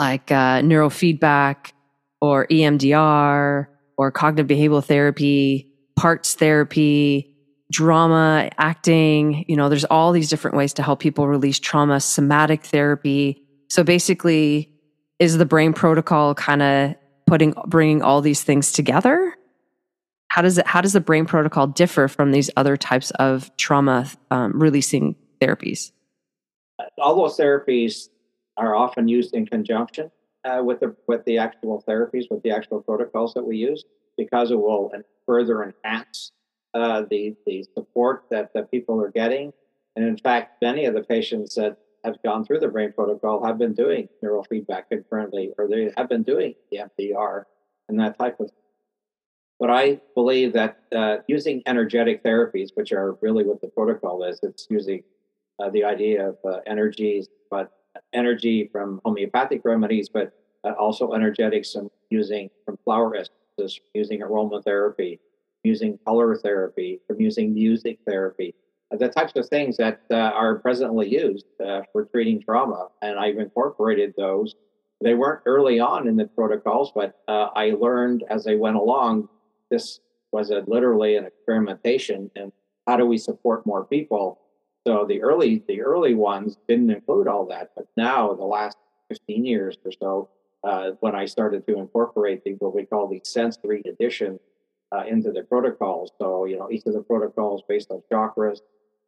[0.00, 1.72] like uh, neurofeedback
[2.20, 3.66] or emdr
[3.96, 7.34] or cognitive behavioral therapy parts therapy
[7.70, 12.64] drama, acting, you know, there's all these different ways to help people release trauma, somatic
[12.64, 13.42] therapy.
[13.68, 14.72] So basically,
[15.18, 16.94] is the brain protocol kind of
[17.26, 19.34] putting bringing all these things together?
[20.38, 24.08] How does it how does the brain protocol differ from these other types of trauma
[24.30, 25.90] um, releasing therapies?
[26.96, 28.08] All those therapies
[28.56, 30.12] are often used in conjunction
[30.44, 33.84] uh, with the with the actual therapies, with the actual protocols that we use,
[34.16, 34.92] because it will
[35.26, 36.30] further enhance
[36.72, 39.52] uh, the the support that the people are getting.
[39.96, 43.58] And in fact, many of the patients that have gone through the brain protocol have
[43.58, 47.42] been doing neurofeedback concurrently, or they have been doing EMDR
[47.88, 48.52] and that type of.
[49.60, 54.38] But I believe that uh, using energetic therapies, which are really what the protocol is,
[54.42, 55.02] it's using
[55.58, 57.72] uh, the idea of uh, energies, but
[58.12, 60.32] energy from homeopathic remedies, but
[60.64, 65.18] uh, also energetics from using from flower essences, using aromatherapy,
[65.64, 68.54] using color therapy, from using music therapy,
[68.92, 72.88] uh, the types of things that uh, are presently used uh, for treating trauma.
[73.02, 74.54] And I've incorporated those.
[75.00, 79.28] They weren't early on in the protocols, but uh, I learned as I went along.
[79.70, 80.00] This
[80.32, 82.52] was a, literally an experimentation, and
[82.86, 84.40] how do we support more people?
[84.86, 88.76] So the early the early ones didn't include all that, but now the last
[89.08, 90.28] 15 years or so,
[90.64, 94.38] uh, when I started to incorporate the, what we call the sensory edition
[94.92, 96.12] uh, into the protocols.
[96.18, 98.58] So, you know, each of the protocols based on chakras,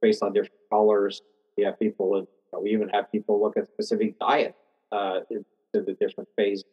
[0.00, 1.22] based on different colors.
[1.56, 4.54] We have people, you know, we even have people look at specific diet
[4.92, 6.64] uh, to the different phases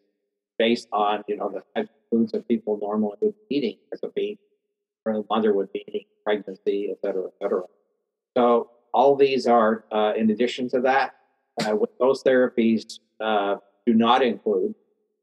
[0.58, 4.00] based on, you know, the types of foods that people normally would be eating as
[4.04, 4.40] a baby
[5.06, 7.64] or a mother would be eating, pregnancy, et cetera, et cetera.
[8.36, 11.16] So all these are, uh, in addition to that,
[11.62, 13.56] uh, what those therapies uh,
[13.86, 14.76] do not include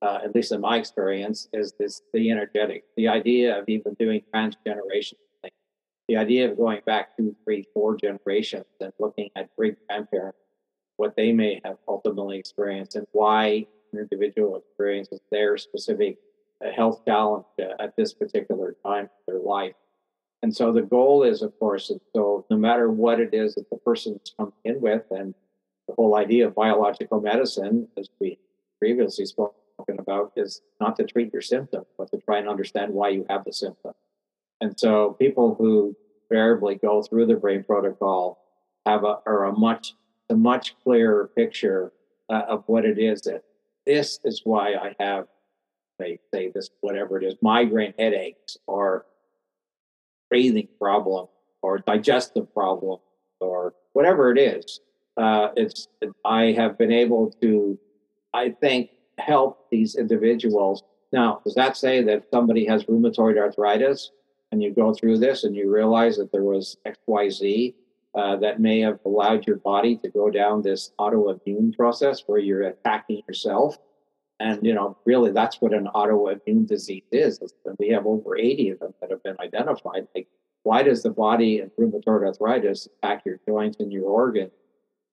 [0.04, 4.20] uh, at least in my experience, is this the energetic, the idea of even doing
[4.30, 5.16] transgeneration,
[6.08, 10.38] the idea of going back two, three, four generations and looking at great grandparents,
[10.98, 13.66] what they may have ultimately experienced, and why
[13.98, 16.18] individual experiences their specific
[16.64, 19.74] uh, health challenge uh, at this particular time of their life.
[20.42, 23.78] And so the goal is, of course, so no matter what it is that the
[23.78, 25.34] person is coming in with, and
[25.88, 28.38] the whole idea of biological medicine, as we
[28.78, 29.54] previously spoken
[29.98, 33.44] about, is not to treat your symptom, but to try and understand why you have
[33.44, 33.92] the symptom.
[34.60, 35.96] And so people who
[36.30, 38.38] invariably go through the brain protocol
[38.86, 39.94] have a, are a much
[40.30, 41.92] a much clearer picture
[42.30, 43.44] uh, of what it is that
[43.86, 45.26] this is why I have,
[45.98, 49.06] they say this, whatever it is, migraine headaches or
[50.30, 51.28] breathing problem
[51.62, 53.00] or digestive problem
[53.40, 54.80] or whatever it is.
[55.16, 55.88] Uh, it's
[56.24, 57.78] I have been able to,
[58.32, 60.82] I think, help these individuals.
[61.12, 64.10] Now, does that say that somebody has rheumatoid arthritis
[64.50, 67.76] and you go through this and you realize that there was X, Y, Z
[68.14, 72.62] uh, that may have allowed your body to go down this autoimmune process where you're
[72.62, 73.76] attacking yourself.
[74.40, 77.40] And, you know, really that's what an autoimmune disease is.
[77.78, 80.06] We have over 80 of them that have been identified.
[80.14, 80.28] Like,
[80.62, 84.52] why does the body and rheumatoid arthritis attack your joints and your organs?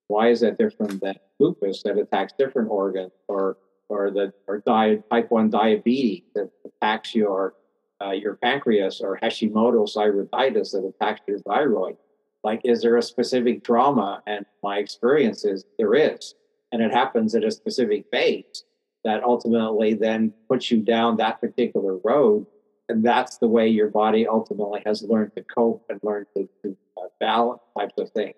[0.07, 3.57] Why is that different than lupus that attacks different organs or
[3.89, 7.55] or the or type 1 diabetes that attacks your
[8.01, 11.97] uh, your pancreas or Hashimoto's thyroiditis that attacks your thyroid?
[12.43, 16.35] Like is there a specific trauma and my experience is there is.
[16.71, 18.63] And it happens at a specific phase
[19.03, 22.45] that ultimately then puts you down that particular road.
[22.87, 26.77] And that's the way your body ultimately has learned to cope and learned to, to
[26.97, 28.35] uh, balance types of things.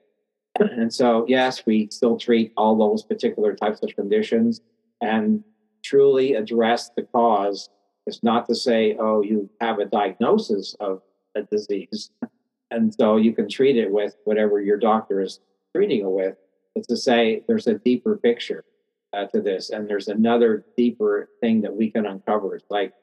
[0.59, 4.61] And so yes we still treat all those particular types of conditions
[5.01, 5.43] and
[5.83, 7.69] truly address the cause.
[8.05, 11.01] It's not to say oh you have a diagnosis of
[11.35, 12.11] a disease
[12.73, 15.39] and so you can treat it with whatever your doctor is
[15.75, 16.35] treating it with.
[16.75, 18.65] It's to say there's a deeper picture
[19.13, 22.55] uh, to this, and there's another deeper thing that we can uncover.
[22.55, 22.93] It's like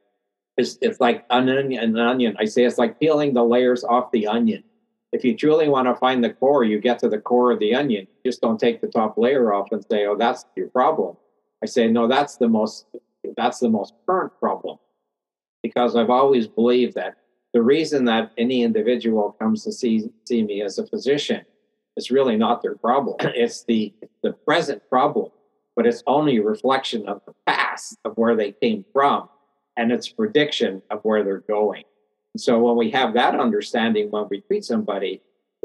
[0.57, 2.37] it's, it's like an onion, an onion.
[2.39, 4.65] I say it's like peeling the layers off the onion.
[5.13, 7.75] If you truly want to find the core, you get to the core of the
[7.75, 8.07] onion.
[8.27, 11.17] Just don't take the top layer off and say, "Oh, that's your problem."
[11.63, 12.87] I say, "No, that's the most
[13.37, 14.79] that's the most current problem,"
[15.63, 17.17] because I've always believed that
[17.53, 21.45] the reason that any individual comes to see, see me as a physician
[21.97, 23.17] is really not their problem.
[23.35, 23.93] It's the,
[24.23, 25.31] the present problem,
[25.77, 29.29] but it's only a reflection of the past of where they came from
[29.77, 31.85] and it's prediction of where they're going.
[32.35, 35.23] And so when we have that understanding when we treat somebody,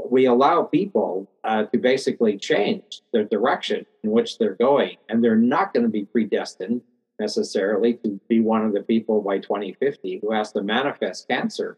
[0.10, 5.36] we allow people uh, to basically change their direction in which they're going, and they're
[5.36, 6.82] not going to be predestined
[7.20, 11.78] necessarily to be one of the people by 2050 who has to manifest cancer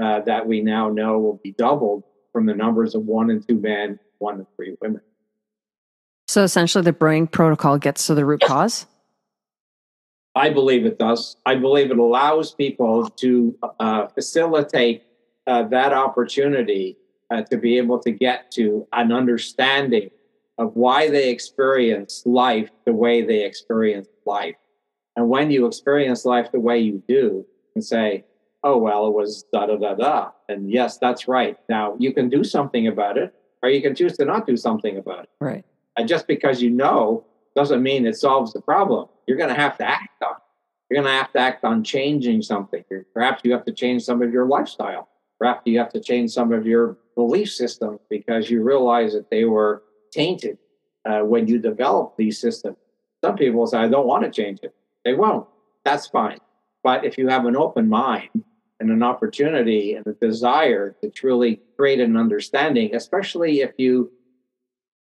[0.00, 3.58] uh, that we now know will be doubled from the numbers of one and two
[3.58, 5.00] men, one and three women.
[6.28, 8.86] So essentially, the brain protocol gets to the root cause?
[10.34, 11.36] I believe it does.
[11.46, 15.04] I believe it allows people to uh, facilitate
[15.46, 16.98] uh, that opportunity
[17.30, 20.10] uh, to be able to get to an understanding
[20.58, 24.56] of why they experience life the way they experience life.
[25.18, 27.44] And when you experience life the way you do,
[27.74, 28.24] and say,
[28.62, 30.30] oh, well, it was da da da da.
[30.48, 31.58] And yes, that's right.
[31.68, 34.96] Now you can do something about it, or you can choose to not do something
[34.96, 35.30] about it.
[35.40, 35.64] Right.
[35.96, 37.24] And just because you know
[37.56, 39.08] doesn't mean it solves the problem.
[39.26, 40.36] You're going to have to act on.
[40.36, 40.42] it.
[40.88, 42.84] You're going to have to act on changing something.
[43.12, 45.08] Perhaps you have to change some of your lifestyle.
[45.40, 49.46] Perhaps you have to change some of your belief systems because you realize that they
[49.46, 50.58] were tainted
[51.04, 52.76] uh, when you developed these systems.
[53.24, 54.76] Some people say, I don't want to change it.
[55.04, 55.46] They won't.
[55.84, 56.38] That's fine.
[56.82, 58.30] But if you have an open mind
[58.80, 64.12] and an opportunity and a desire to truly create an understanding, especially if you,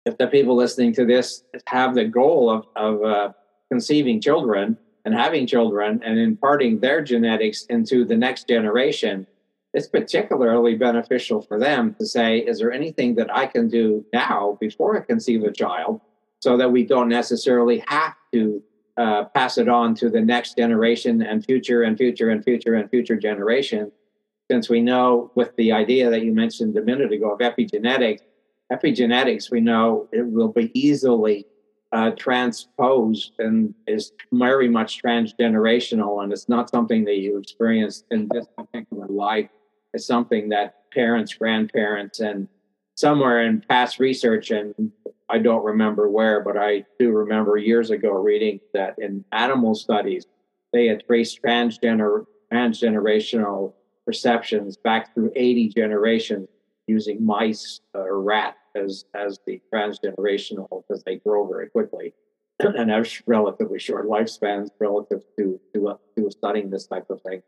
[0.04, 3.32] if the people listening to this have the goal of, of uh,
[3.70, 9.26] conceiving children and having children and imparting their genetics into the next generation,
[9.74, 14.56] it's particularly beneficial for them to say, is there anything that I can do now
[14.60, 16.00] before I conceive a child
[16.40, 18.62] so that we don't necessarily have to
[18.98, 22.90] uh, pass it on to the next generation and future and future and future and
[22.90, 23.92] future generation.
[24.50, 28.20] Since we know with the idea that you mentioned a minute ago of epigenetics,
[28.72, 31.46] epigenetics, we know it will be easily
[31.92, 36.22] uh, transposed and is very much transgenerational.
[36.22, 39.48] And it's not something that you experience in this particular life.
[39.94, 42.48] It's something that parents, grandparents, and
[42.94, 44.74] somewhere in past research and
[45.30, 50.26] I don't remember where, but I do remember years ago reading that in animal studies,
[50.72, 53.74] they had traced transgener- transgenerational
[54.06, 56.48] perceptions back through 80 generations
[56.86, 62.14] using mice or rat as, as the transgenerational because they grow very quickly
[62.60, 67.42] and have relatively short lifespans relative to, to, to studying this type of thing.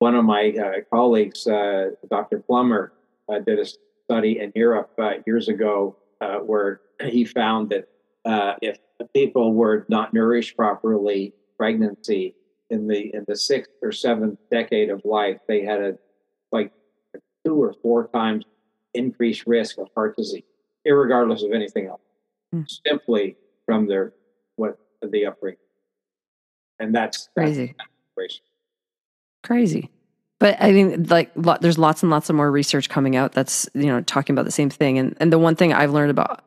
[0.00, 2.40] one of my uh, colleagues, uh, Dr.
[2.40, 2.92] Plummer,
[3.32, 3.64] uh, did a
[4.04, 7.88] study in Europe uh, years ago uh, where he found that
[8.24, 8.78] uh, if
[9.14, 12.34] people were not nourished properly, pregnancy
[12.70, 15.98] in the in the sixth or seventh decade of life, they had a
[16.50, 16.72] like
[17.44, 18.44] two or four times
[18.94, 20.42] increased risk of heart disease,
[20.84, 22.00] regardless of anything else,
[22.54, 22.66] mm.
[22.86, 23.36] simply
[23.66, 24.12] from their
[24.56, 25.58] what the upbringing.
[26.78, 27.74] And that's crazy.
[28.16, 28.40] That's
[29.42, 29.90] crazy.
[30.38, 33.68] But I mean, like lo- there's lots and lots of more research coming out that's
[33.74, 34.98] you know talking about the same thing.
[34.98, 36.44] And and the one thing I've learned about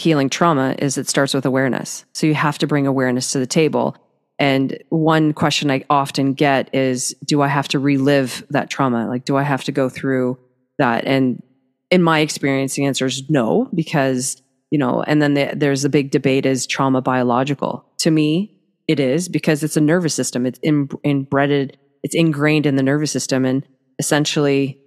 [0.00, 2.04] healing trauma is it starts with awareness.
[2.12, 3.96] So you have to bring awareness to the table.
[4.38, 9.06] And one question I often get is, do I have to relive that trauma?
[9.06, 10.38] Like, do I have to go through
[10.78, 11.06] that?
[11.06, 11.42] And
[11.90, 14.40] in my experience, the answer is no, because
[14.70, 15.02] you know.
[15.02, 17.84] And then the, there's a big debate: is trauma biological?
[17.98, 18.56] To me,
[18.88, 20.46] it is because it's a nervous system.
[20.46, 23.66] It's in, inbred it's ingrained in the nervous system and
[23.98, 24.80] essentially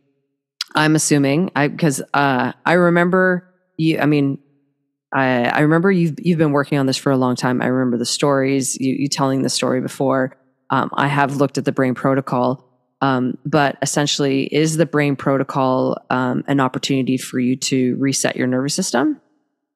[0.76, 3.48] i'm assuming i because uh, i remember
[3.78, 4.38] you i mean
[5.14, 7.62] I, I remember you've you've been working on this for a long time.
[7.62, 10.36] I remember the stories you, you telling the story before.
[10.70, 12.68] Um, I have looked at the brain protocol,
[13.02, 18.48] um, but essentially, is the brain protocol um, an opportunity for you to reset your
[18.48, 19.22] nervous system?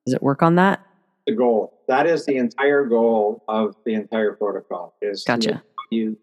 [0.06, 0.84] Does it work on that?
[1.28, 1.74] The goal.
[1.88, 4.96] That is the entire goal of the entire protocol.
[5.02, 5.62] Is gotcha.
[5.92, 6.18] You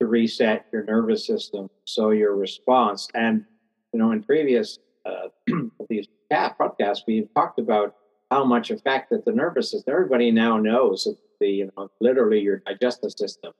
[0.00, 3.44] to reset your nervous system so your response and
[3.92, 5.28] you know in previous uh,
[5.88, 7.94] these podcasts we've talked about
[8.30, 12.40] how much effect that the nervous system everybody now knows that the you know literally
[12.40, 13.52] your digestive system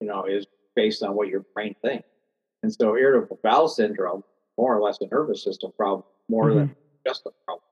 [0.00, 2.08] you know is based on what your brain thinks
[2.62, 4.22] and so irritable bowel syndrome
[4.58, 6.58] more or less a nervous system problem more mm-hmm.
[6.58, 7.62] than just a problem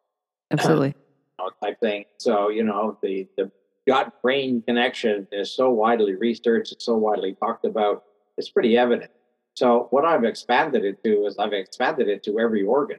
[0.50, 3.50] absolutely you know, type thing so you know the the
[3.86, 8.04] gut brain connection is so widely researched it's so widely talked about
[8.36, 9.10] it's pretty evident.
[9.54, 12.98] So what I've expanded it to is I've expanded it to every organ.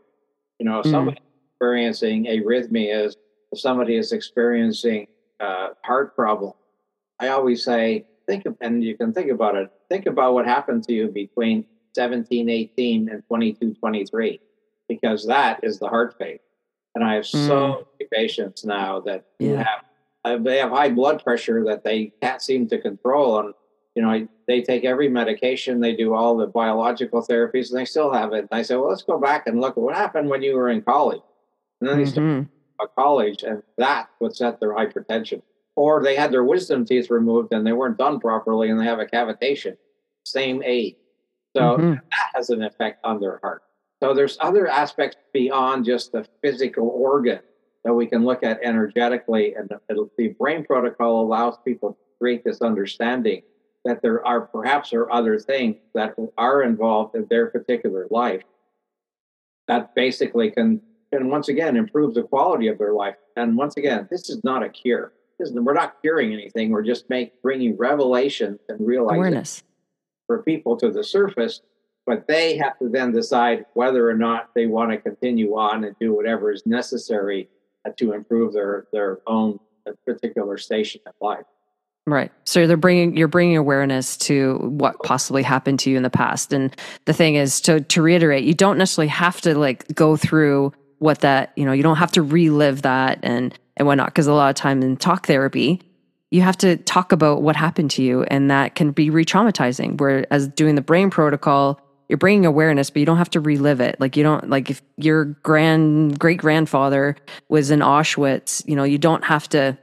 [0.59, 0.91] You know, if mm.
[0.91, 1.17] somebody
[1.51, 3.15] experiencing arrhythmias,
[3.59, 5.07] somebody is experiencing
[5.39, 6.53] uh, heart problem,
[7.19, 10.83] I always say, think of, and you can think about it, think about what happened
[10.83, 14.39] to you between 17, 18 and 22, 23,
[14.87, 16.39] because that is the heart phase.
[16.93, 17.47] And I have mm.
[17.47, 19.57] so many patients now that yeah.
[19.57, 19.85] have,
[20.23, 23.39] uh, they have high blood pressure that they can't seem to control.
[23.39, 23.53] And
[23.95, 27.85] you know, I, they take every medication, they do all the biological therapies, and they
[27.85, 28.47] still have it.
[28.49, 30.69] And I say, well, let's go back and look at what happened when you were
[30.69, 31.21] in college.
[31.79, 32.43] And then they mm-hmm.
[32.75, 35.41] Start college, and that would set their hypertension.
[35.75, 38.99] Or they had their wisdom teeth removed and they weren't done properly, and they have
[38.99, 39.77] a cavitation.
[40.23, 40.95] Same age.
[41.55, 41.91] So mm-hmm.
[41.93, 43.63] that has an effect on their heart.
[44.01, 47.39] So there's other aspects beyond just the physical organ
[47.83, 52.43] that we can look at energetically, and the, the brain protocol allows people to create
[52.43, 53.43] this understanding
[53.85, 58.41] that there are perhaps are other things that are involved in their particular life
[59.67, 60.81] that basically can
[61.17, 63.15] can once again improve the quality of their life.
[63.35, 65.13] And once again, this is not a cure.
[65.39, 66.71] Is, we're not curing anything.
[66.71, 69.65] We're just make, bringing revelation and realization
[70.27, 71.61] for people to the surface.
[72.05, 75.95] But they have to then decide whether or not they want to continue on and
[75.99, 77.49] do whatever is necessary
[77.83, 81.45] uh, to improve their their own uh, particular station in life.
[82.07, 82.31] Right.
[82.43, 86.53] So they're bringing you're bringing awareness to what possibly happened to you in the past.
[86.53, 90.71] And the thing is to to reiterate, you don't necessarily have to like go through
[91.05, 94.07] what that, you know, you don't have to relive that and and whatnot.
[94.07, 95.81] Because a lot of time in talk therapy,
[96.31, 99.97] you have to talk about what happened to you and that can be re-traumatizing.
[99.97, 101.79] Whereas doing the brain protocol,
[102.09, 103.99] you're bringing awareness, but you don't have to relive it.
[103.99, 107.15] Like you don't like if your grand great grandfather
[107.49, 109.77] was in Auschwitz, you know, you don't have to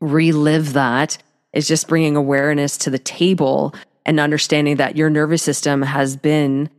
[0.00, 1.18] relive that.
[1.52, 3.74] It's just bringing awareness to the table
[4.06, 6.70] and understanding that your nervous system has been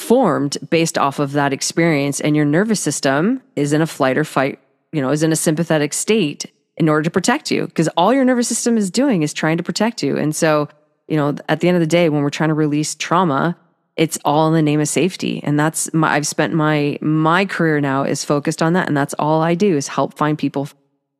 [0.00, 4.24] formed based off of that experience and your nervous system is in a flight or
[4.24, 4.58] fight
[4.92, 8.24] you know is in a sympathetic state in order to protect you because all your
[8.24, 10.68] nervous system is doing is trying to protect you and so
[11.06, 13.54] you know at the end of the day when we're trying to release trauma
[13.96, 17.78] it's all in the name of safety and that's my i've spent my my career
[17.78, 20.66] now is focused on that and that's all i do is help find people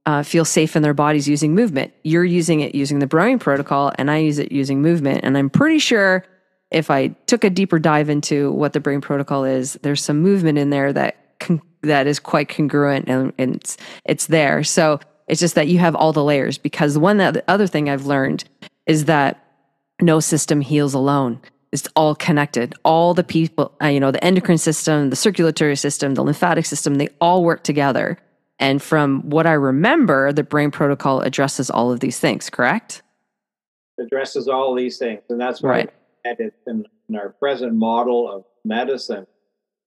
[0.07, 1.93] uh, feel safe in their bodies using movement.
[2.03, 5.21] You're using it using the brain protocol, and I use it using movement.
[5.23, 6.25] And I'm pretty sure
[6.71, 10.59] if I took a deeper dive into what the brain protocol is, there's some movement
[10.59, 14.63] in there that con- that is quite congruent and, and it's it's there.
[14.63, 16.59] So it's just that you have all the layers.
[16.59, 18.45] Because one the other thing I've learned
[18.87, 19.45] is that
[20.01, 21.41] no system heals alone.
[21.73, 22.75] It's all connected.
[22.85, 26.97] All the people, uh, you know, the endocrine system, the circulatory system, the lymphatic system,
[26.97, 28.19] they all work together
[28.61, 33.03] and from what I remember, the brain protocol addresses all of these things, correct?
[33.99, 35.23] Addresses all these things.
[35.31, 35.91] And that's why right.
[36.25, 39.27] I added in in our present model of medicine,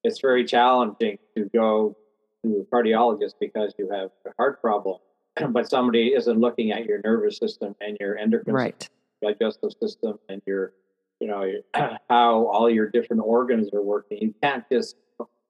[0.03, 1.97] it's very challenging to go
[2.43, 4.97] to a cardiologist because you have a heart problem,
[5.51, 8.89] but somebody isn't looking at your nervous system and your endocrine right.
[9.21, 10.73] digestive system and your,
[11.19, 11.49] you know,
[12.09, 14.17] how all your different organs are working.
[14.21, 14.97] You can't just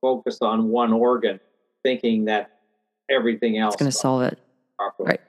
[0.02, 1.40] focus on one organ
[1.82, 2.60] thinking that
[3.10, 4.38] everything else is going to solve it.
[4.78, 5.10] Properly.
[5.10, 5.22] Right.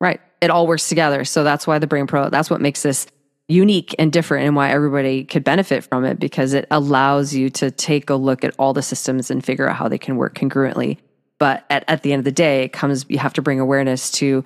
[0.00, 0.20] Right.
[0.40, 1.24] It all works together.
[1.24, 3.06] So that's why the Brain Pro, that's what makes this
[3.52, 7.70] unique and different and why everybody could benefit from it because it allows you to
[7.70, 10.98] take a look at all the systems and figure out how they can work congruently.
[11.38, 14.10] But at, at the end of the day, it comes, you have to bring awareness
[14.12, 14.44] to,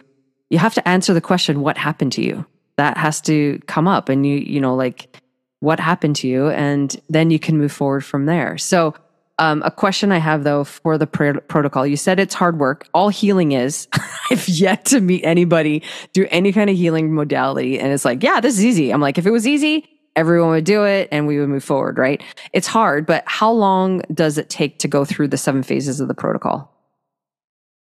[0.51, 2.47] you have to answer the question, what happened to you?
[2.77, 5.21] That has to come up and you, you know, like
[5.61, 6.49] what happened to you?
[6.49, 8.59] And then you can move forward from there.
[8.59, 8.95] So
[9.39, 11.87] um, a question I have though for the pr- protocol.
[11.87, 12.89] You said it's hard work.
[12.95, 13.87] All healing is.
[14.31, 15.83] I've yet to meet anybody
[16.13, 18.91] do any kind of healing modality, and it's like, yeah, this is easy.
[18.93, 21.99] I'm like, if it was easy, everyone would do it, and we would move forward.
[21.99, 22.23] Right?
[22.53, 26.09] It's hard, but how long does it take to go through the seven phases of
[26.09, 26.73] the protocol?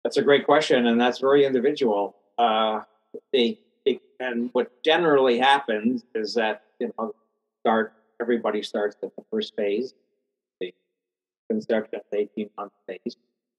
[0.04, 2.16] That's a great question, and that's very individual.
[2.38, 2.80] Uh,
[3.32, 7.14] the, the and what generally happens is that you know,
[7.60, 9.94] start everybody starts at the first phase
[11.52, 13.16] conception 18 month phase.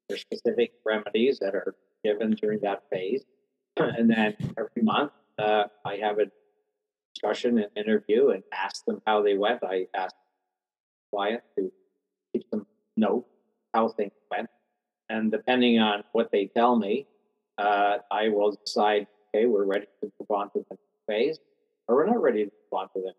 [0.08, 3.24] There's specific remedies that are given during that phase.
[3.78, 6.26] and then every month, uh, I have a
[7.14, 9.64] discussion and interview and ask them how they went.
[9.64, 10.16] I ask
[11.12, 11.72] client to
[12.32, 12.66] keep some
[12.98, 13.26] note
[13.74, 14.50] how things went.
[15.10, 17.08] And depending on what they tell me,
[17.58, 21.40] uh, I will decide, okay, we're ready to move on to the next phase,
[21.88, 23.18] or we're not ready to move on to the next.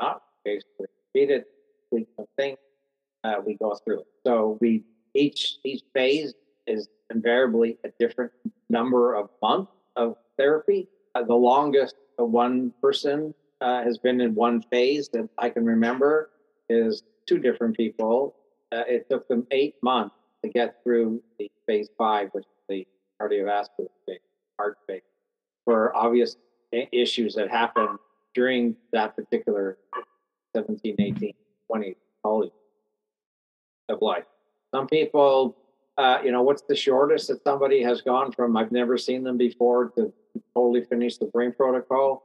[0.00, 0.84] Not okay, so
[1.14, 1.46] repeat it,
[1.88, 2.58] tweak some things,
[3.26, 4.02] uh, we go through.
[4.24, 6.34] So we each each phase
[6.66, 8.32] is invariably a different
[8.68, 10.88] number of months of therapy.
[11.14, 16.30] Uh, the longest one person uh, has been in one phase that I can remember
[16.68, 18.36] is two different people.
[18.72, 20.14] Uh, it took them eight months
[20.44, 22.86] to get through the phase five, which is the
[23.20, 24.18] cardiovascular phase,
[24.58, 25.02] heart phase,
[25.64, 26.36] for obvious
[26.92, 27.98] issues that happened
[28.34, 29.78] during that particular
[30.54, 31.32] 17, 18,
[31.68, 32.50] 20 college
[33.88, 34.24] of life.
[34.74, 35.56] Some people,
[35.96, 39.36] uh, you know, what's the shortest that somebody has gone from I've never seen them
[39.36, 40.12] before to
[40.54, 42.24] totally finish the brain protocol?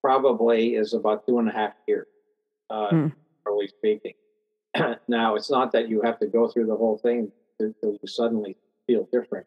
[0.00, 2.08] Probably is about two and a half years,
[2.70, 3.12] uh, mm.
[3.44, 4.14] probably speaking.
[5.08, 7.30] now, it's not that you have to go through the whole thing
[7.60, 9.46] until you suddenly feel different.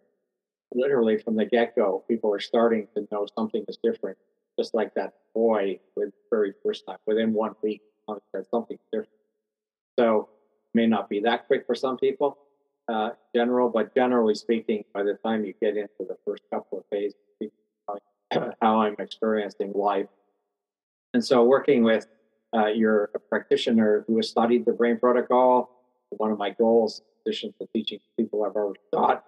[0.74, 4.18] Literally from the get go, people are starting to know something is different,
[4.58, 6.98] just like that boy with very first time.
[7.06, 7.82] Within one week,
[8.50, 9.10] something different.
[9.98, 10.30] So
[10.76, 12.38] may not be that quick for some people,
[12.88, 16.84] uh, general, but generally speaking, by the time you get into the first couple of
[16.91, 17.15] phases,
[18.61, 20.07] how I'm experiencing life.
[21.13, 22.07] And so working with
[22.53, 25.71] uh, your practitioner who has studied the brain protocol,
[26.09, 29.23] one of my goals, in addition to teaching people I've already taught,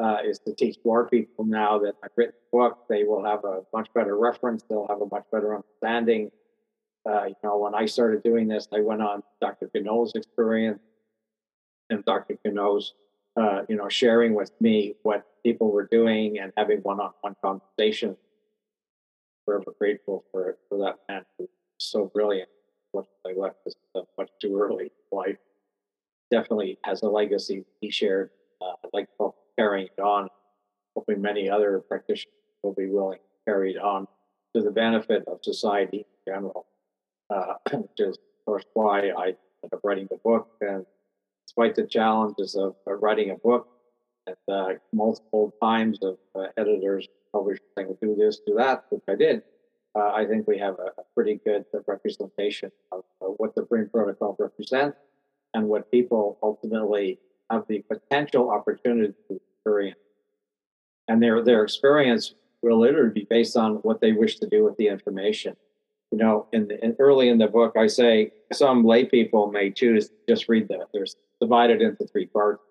[0.00, 2.86] uh, is to teach more people now that I've written the book.
[2.88, 4.62] They will have a much better reference.
[4.68, 6.30] They'll have a much better understanding.
[7.08, 9.68] Uh, you know, when I started doing this, I went on Dr.
[9.74, 10.80] Guéniot's experience
[11.92, 12.38] and Dr.
[12.44, 12.94] Guéniot's,
[13.36, 18.16] uh, you know, sharing with me what people were doing and having one-on-one conversations.
[19.44, 22.48] Forever grateful for for that man who's so brilliant.
[22.92, 23.74] What I left is
[24.16, 25.38] much too early life.
[26.30, 28.30] Definitely has a legacy he shared.
[28.60, 30.28] Uh, I'd like to carrying it on.
[30.96, 34.06] Hoping many other practitioners will be willing to carry it on
[34.54, 36.66] to the benefit of society in general.
[37.30, 40.84] Uh, which is, of course, why I ended up writing the book and
[41.52, 43.68] despite the challenges of writing a book
[44.26, 49.16] and uh, multiple times of uh, editors, publishers saying, do this, do that, which I
[49.16, 49.42] did,
[49.94, 54.34] uh, I think we have a, a pretty good representation of what the Brain Protocol
[54.38, 54.96] represents
[55.52, 57.18] and what people ultimately
[57.50, 59.98] have the potential opportunity to experience.
[61.08, 64.78] And their, their experience will literally be based on what they wish to do with
[64.78, 65.54] the information
[66.12, 69.70] you know, in, the, in, early in the book, I say some lay people may
[69.70, 70.86] choose just read the.
[70.92, 72.62] There's divided into three parts.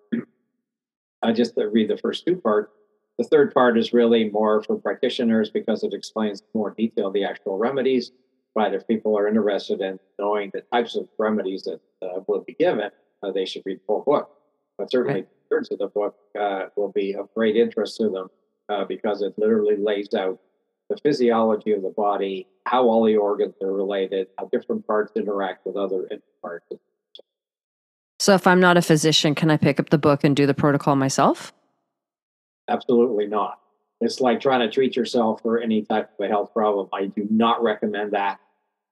[1.22, 2.72] I just read the first two parts.
[3.18, 7.58] The third part is really more for practitioners because it explains more detail the actual
[7.58, 8.10] remedies.
[8.54, 12.54] But if people are interested in knowing the types of remedies that uh, will be
[12.54, 12.90] given,
[13.22, 14.30] uh, they should read the whole book.
[14.78, 15.28] But certainly, right.
[15.50, 18.28] thirds of the book uh, will be of great interest to them
[18.68, 20.40] uh, because it literally lays out
[20.88, 25.66] the physiology of the body, how all the organs are related, how different parts interact
[25.66, 26.08] with other
[26.42, 26.66] parts.
[28.22, 30.54] So, if I'm not a physician, can I pick up the book and do the
[30.54, 31.52] protocol myself?
[32.68, 33.58] Absolutely not.
[34.00, 36.88] It's like trying to treat yourself for any type of a health problem.
[36.92, 38.38] I do not recommend that.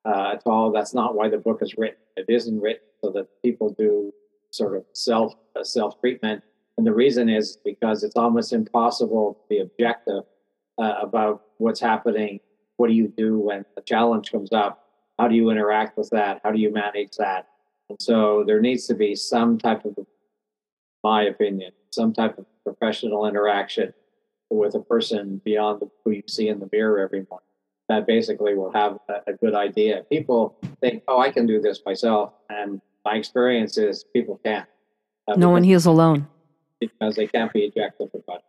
[0.05, 0.73] uh, at all.
[0.73, 2.01] That's not why the book is written.
[2.17, 4.13] It isn't written so that people do
[4.51, 6.43] sort of self uh, self treatment.
[6.77, 10.25] And the reason is because it's almost impossible to be objective
[10.77, 12.41] uh, about what's happening.
[12.79, 14.87] What do you do when a challenge comes up?
[15.21, 16.41] How do you interact with that?
[16.43, 17.50] How do you manage that?
[17.99, 19.97] So there needs to be some type of,
[21.03, 23.93] my opinion, some type of professional interaction
[24.51, 27.47] with a person beyond the, who you see in the mirror every morning.
[27.89, 30.05] That basically will have a, a good idea.
[30.11, 34.69] People think, "Oh, I can do this myself," and my experience is people can't.
[35.27, 36.29] Uh, no one heals alone
[36.79, 38.45] because they can't be objective about it.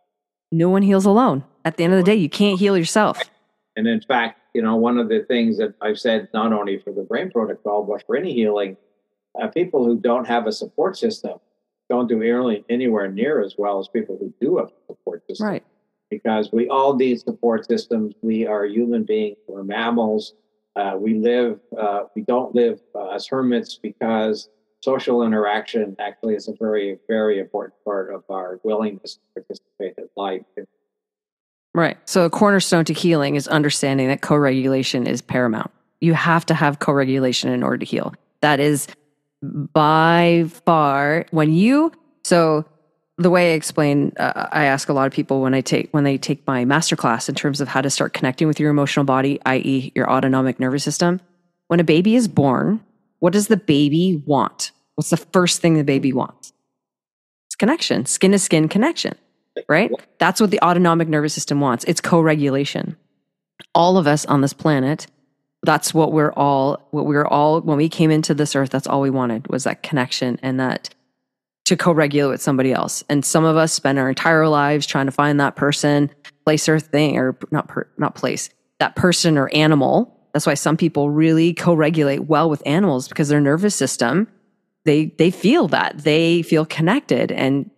[0.52, 1.44] No one heals alone.
[1.64, 3.20] At the end of the day, you can't heal yourself.
[3.74, 6.92] And in fact, you know, one of the things that I've said, not only for
[6.92, 8.76] the brain protocol, but for any healing,
[9.40, 11.38] uh, people who don't have a support system
[11.88, 15.46] don't do nearly anywhere near as well as people who do have a support system.
[15.46, 15.64] Right.
[16.10, 18.14] Because we all need support systems.
[18.22, 19.36] We are human beings.
[19.46, 20.34] We're mammals.
[20.74, 21.60] Uh, we live.
[21.78, 24.48] Uh, we don't live uh, as hermits because
[24.82, 30.08] social interaction actually is a very, very important part of our willingness to participate in
[30.16, 30.42] life.
[31.74, 31.96] Right.
[32.08, 35.70] So, a cornerstone to healing is understanding that co regulation is paramount.
[36.00, 38.14] You have to have co regulation in order to heal.
[38.40, 38.88] That is
[39.42, 41.92] by far when you,
[42.24, 42.64] so
[43.18, 46.04] the way I explain, uh, I ask a lot of people when I take when
[46.04, 49.40] they take my masterclass in terms of how to start connecting with your emotional body,
[49.46, 51.20] i.e., your autonomic nervous system.
[51.68, 52.84] When a baby is born,
[53.20, 54.72] what does the baby want?
[54.94, 56.52] What's the first thing the baby wants?
[57.48, 59.16] It's connection, skin to skin connection
[59.68, 59.90] right?
[60.18, 61.84] That's what the autonomic nervous system wants.
[61.84, 62.96] It's co-regulation.
[63.74, 65.06] All of us on this planet,
[65.62, 69.00] that's what we're all what we're all when we came into this earth, that's all
[69.00, 70.90] we wanted was that connection and that
[71.64, 73.04] to co-regulate with somebody else.
[73.08, 76.10] And some of us spend our entire lives trying to find that person,
[76.44, 78.50] place or thing or not per, not place,
[78.80, 80.18] that person or animal.
[80.32, 84.28] That's why some people really co-regulate well with animals because their nervous system
[84.84, 85.98] they they feel that.
[85.98, 87.70] They feel connected and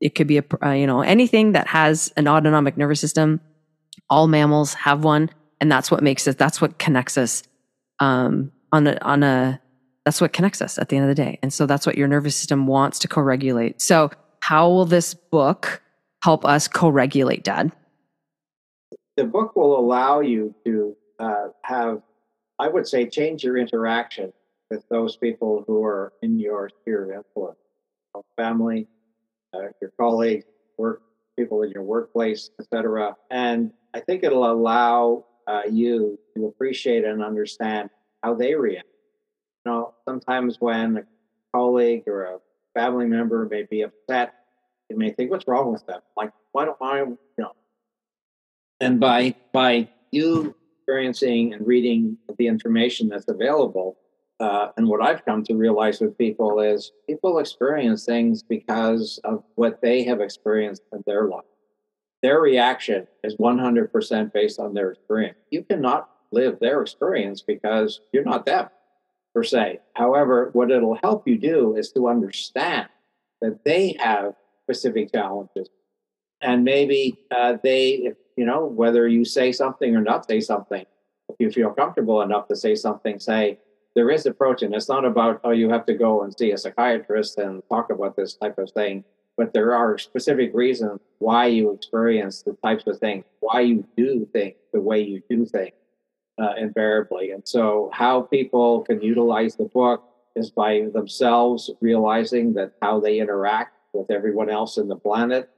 [0.00, 3.40] it could be a uh, you know anything that has an autonomic nervous system
[4.08, 5.30] all mammals have one
[5.60, 7.42] and that's what makes us that's what connects us
[8.00, 9.60] um, on a on a
[10.04, 11.38] that's what connects us at the end of the day.
[11.42, 13.82] And so that's what your nervous system wants to co-regulate.
[13.82, 15.82] So how will this book
[16.22, 17.72] help us co-regulate dad?
[19.16, 22.02] The book will allow you to uh, have
[22.58, 24.32] i would say change your interaction
[24.70, 27.58] with those people who are in your sphere of influence.
[28.36, 28.86] Family
[29.54, 30.44] uh, your colleagues,
[30.78, 31.02] work
[31.38, 33.16] people in your workplace, etc.
[33.30, 37.90] And I think it'll allow uh, you to appreciate and understand
[38.22, 38.88] how they react.
[39.64, 41.02] You know, sometimes when a
[41.54, 42.38] colleague or a
[42.74, 44.34] family member may be upset,
[44.88, 46.00] you may think, "What's wrong with them?
[46.16, 47.52] Like, why don't I?" You know.
[48.80, 53.98] And by by you experiencing and reading the information that's available,
[54.38, 59.42] uh, and what I've come to realize with people is people experience things because of
[59.54, 61.44] what they have experienced in their life.
[62.26, 65.38] Their reaction is 100% based on their experience.
[65.52, 68.66] You cannot live their experience because you're not them,
[69.32, 69.78] per se.
[69.94, 72.88] However, what it'll help you do is to understand
[73.40, 75.68] that they have specific challenges.
[76.40, 80.84] And maybe uh, they, you know, whether you say something or not say something,
[81.28, 83.60] if you feel comfortable enough to say something, say,
[83.94, 86.58] there is approach, and it's not about oh you have to go and see a
[86.58, 89.04] psychiatrist and talk about this type of thing
[89.36, 94.26] but there are specific reasons why you experience the types of things why you do
[94.32, 95.72] things the way you do things
[96.38, 97.30] uh, invariably.
[97.30, 103.20] And so how people can utilize the book is by themselves realizing that how they
[103.20, 105.48] interact with everyone else in the planet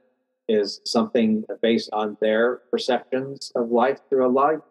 [0.47, 4.61] is something based on their perceptions of life through a life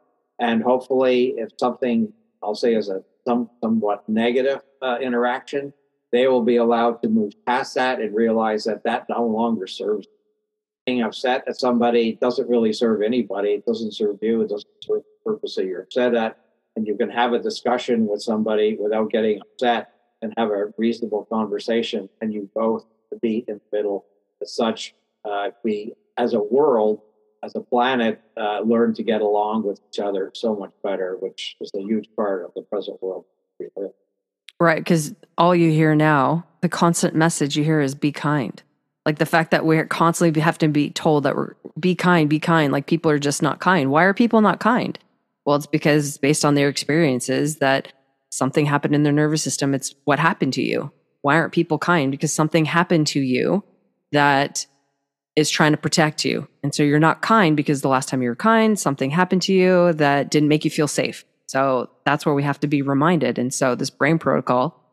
[0.40, 5.72] and hopefully if something i'll say is a some somewhat negative uh, interaction,
[6.12, 10.06] they will be allowed to move past that and realize that that no longer serves.
[10.86, 13.50] Being upset at somebody doesn't really serve anybody.
[13.50, 14.40] It doesn't serve you.
[14.40, 16.38] It doesn't serve the purpose that you're upset at.
[16.76, 19.92] And you can have a discussion with somebody without getting upset
[20.22, 22.84] and have a reasonable conversation, and you both
[23.20, 24.04] be in the middle.
[24.40, 24.94] As such,
[25.24, 27.00] uh, we as a world
[27.42, 31.56] as a planet uh, learn to get along with each other so much better, which
[31.60, 33.24] is a huge part of the present world
[33.58, 33.92] we live.
[34.60, 38.60] Right, because all you hear now, the constant message you hear is be kind.
[39.06, 42.40] Like the fact that we're constantly have to be told that we're be kind, be
[42.40, 42.72] kind.
[42.72, 43.90] Like people are just not kind.
[43.90, 44.98] Why are people not kind?
[45.44, 47.92] Well, it's because based on their experiences that
[48.30, 49.74] something happened in their nervous system.
[49.74, 50.92] It's what happened to you.
[51.22, 52.10] Why aren't people kind?
[52.10, 53.64] Because something happened to you
[54.12, 54.66] that
[55.36, 56.48] is trying to protect you.
[56.62, 59.52] And so you're not kind because the last time you were kind, something happened to
[59.52, 61.24] you that didn't make you feel safe.
[61.48, 63.38] So that's where we have to be reminded.
[63.38, 64.84] And so this brain protocol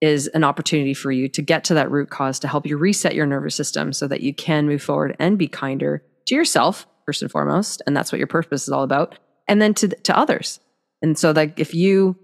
[0.00, 3.14] is an opportunity for you to get to that root cause to help you reset
[3.14, 7.22] your nervous system so that you can move forward and be kinder to yourself first
[7.22, 10.60] and foremost and that's what your purpose is all about and then to to others
[11.00, 12.16] and so like if you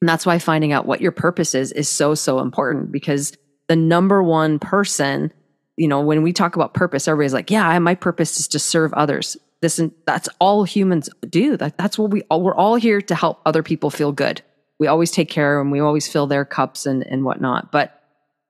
[0.00, 3.36] and that's why finding out what your purpose is is so so important because
[3.68, 5.32] the number one person
[5.76, 8.92] you know when we talk about purpose everybody's like yeah my purpose is to serve
[8.92, 13.00] others this and that's all humans do that, that's what we all we're all here
[13.00, 14.42] to help other people feel good
[14.78, 17.70] we always take care and we always fill their cups and, and whatnot.
[17.70, 18.02] But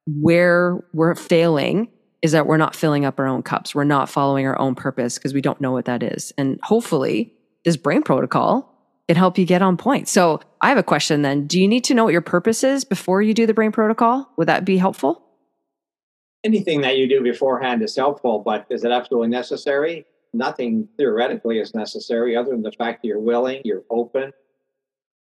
[0.07, 1.89] where we're failing
[2.23, 3.75] is that we're not filling up our own cups.
[3.75, 6.33] We're not following our own purpose because we don't know what that is.
[6.39, 7.33] And hopefully,
[7.65, 8.71] this brain protocol
[9.09, 10.09] can help you get on point.
[10.09, 11.47] So, I have a question then.
[11.47, 14.31] Do you need to know what your purpose is before you do the brain protocol?
[14.39, 15.23] Would that be helpful?
[16.43, 20.07] Anything that you do beforehand is helpful, but is it absolutely necessary?
[20.35, 24.33] Nothing theoretically is necessary other than the fact that you're willing, you're open,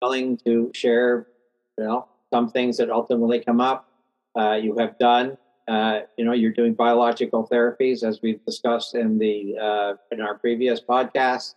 [0.01, 1.27] willing to share,
[1.77, 3.87] you know, some things that ultimately come up.
[4.35, 5.37] Uh, you have done,
[5.67, 10.35] uh, you know, you're doing biological therapies as we've discussed in the uh, in our
[10.35, 11.53] previous podcast.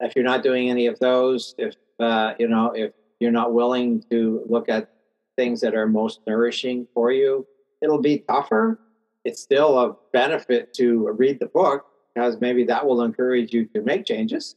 [0.00, 4.04] If you're not doing any of those, if uh, you know, if you're not willing
[4.10, 4.90] to look at
[5.36, 7.46] things that are most nourishing for you,
[7.80, 8.78] it'll be tougher.
[9.24, 11.87] It's still a benefit to read the book
[12.18, 14.56] because maybe that will encourage you to make changes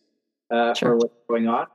[0.50, 0.90] uh, sure.
[0.90, 1.68] for what's going on.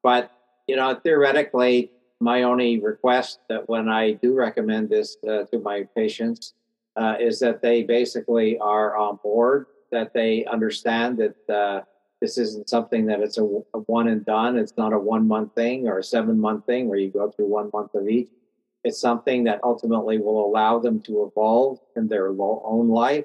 [0.00, 0.30] But
[0.68, 1.90] you know, theoretically,
[2.20, 6.54] my only request that when I do recommend this uh, to my patients
[6.94, 11.80] uh, is that they basically are on board, that they understand that uh,
[12.20, 14.56] this isn't something that it's a, a, one and done.
[14.56, 17.48] It's not a one month thing or a seven month thing where you go through
[17.48, 18.28] one month of each.
[18.84, 23.24] It's something that ultimately will allow them to evolve in their own life.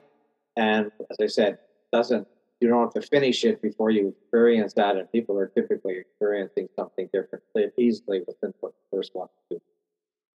[0.56, 1.60] And as I said,
[1.92, 2.28] doesn't
[2.60, 4.96] you don't have to finish it before you experience that.
[4.96, 7.44] And people are typically experiencing something different
[7.78, 9.62] easily within what the first one do,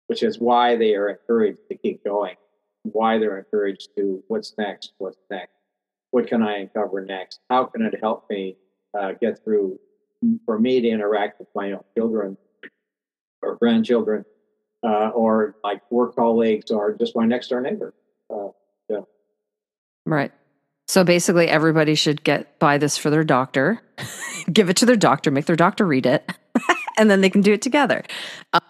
[0.07, 2.35] which is why they are encouraged to keep going,
[2.83, 5.53] why they're encouraged to what's next, what's next,
[6.11, 8.57] what can I uncover next, how can it help me
[8.99, 9.79] uh, get through,
[10.45, 12.37] for me to interact with my own children
[13.41, 14.25] or grandchildren,
[14.83, 17.93] uh, or like work colleagues, or just my next door neighbor.
[18.29, 18.49] Uh,
[18.89, 19.01] yeah.
[20.05, 20.33] Right.
[20.89, 23.79] So basically, everybody should get buy this for their doctor,
[24.51, 26.27] give it to their doctor, make their doctor read it,
[26.97, 28.03] and then they can do it together.
[28.53, 28.61] Um,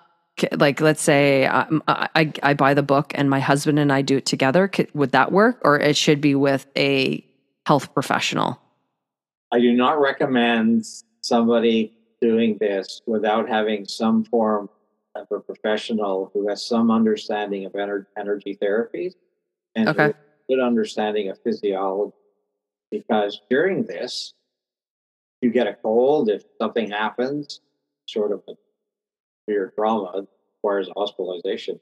[0.58, 4.18] like, let's say um, I, I buy the book and my husband and I do
[4.18, 4.70] it together.
[4.94, 7.26] Would that work, or it should be with a
[7.66, 8.60] health professional?
[9.54, 10.84] I do not recommend
[11.22, 14.68] somebody doing this without having some form
[15.16, 17.76] of a professional who has some understanding of
[18.18, 19.14] energy therapies
[19.74, 20.14] and okay
[20.50, 22.16] good understanding of physiology
[22.92, 24.34] because during this,
[25.42, 27.62] you get a cold, if something happens,
[28.08, 28.54] sort of a
[29.48, 30.28] severe trauma
[30.58, 31.80] requires hospitalization.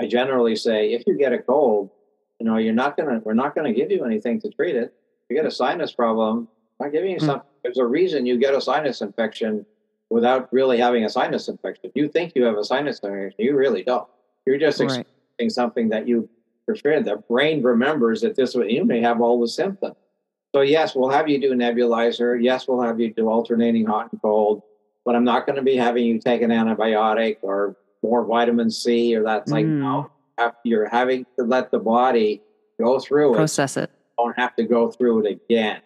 [0.00, 1.90] I generally say if you get a cold,
[2.40, 4.94] you know, you're not gonna we're not gonna give you anything to treat it.
[5.22, 6.48] If you get a sinus problem,
[6.80, 7.26] I'm not giving you mm.
[7.26, 7.48] something.
[7.62, 9.66] There's a reason you get a sinus infection
[10.10, 11.90] without really having a sinus infection.
[11.94, 14.08] You think you have a sinus infection, you really don't.
[14.46, 14.86] You're just right.
[14.86, 16.28] experiencing something that you
[16.68, 17.04] prepared.
[17.04, 19.96] The brain remembers that this you may have all the symptoms.
[20.54, 22.42] So yes, we'll have you do nebulizer.
[22.42, 24.62] Yes, we'll have you do alternating hot and cold.
[25.04, 29.16] But I'm not going to be having you take an antibiotic or more vitamin C
[29.16, 29.80] or that's like mm.
[29.80, 30.10] no.
[30.64, 32.42] You're having to let the body
[32.80, 33.80] go through process it.
[33.80, 33.90] Process it.
[34.18, 35.80] Don't have to go through it again.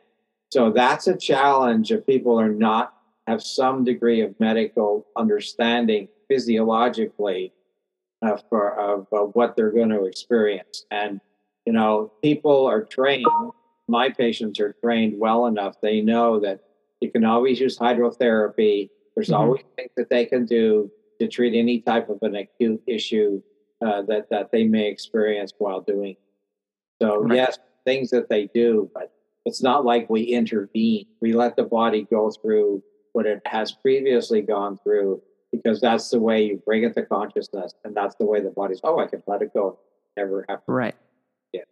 [0.50, 2.94] So that's a challenge if people are not
[3.26, 7.52] have some degree of medical understanding physiologically
[8.22, 10.86] uh, for of uh, what they're going to experience.
[10.90, 11.20] And
[11.66, 13.26] you know, people are trained.
[13.88, 15.76] My patients are trained well enough.
[15.80, 16.60] They know that
[17.00, 18.90] you can always use hydrotherapy.
[19.14, 19.34] There's mm-hmm.
[19.34, 23.42] always things that they can do to treat any type of an acute issue
[23.84, 26.16] uh, that that they may experience while doing.
[27.00, 27.36] So right.
[27.36, 29.12] yes, things that they do, but
[29.44, 31.06] it's not like we intervene.
[31.20, 35.20] We let the body go through what it has previously gone through
[35.52, 38.80] because that's the way you bring it to consciousness and that's the way the body's
[38.82, 39.78] oh i can let it go
[40.16, 40.94] never have to right.
[41.52, 41.62] Yeah.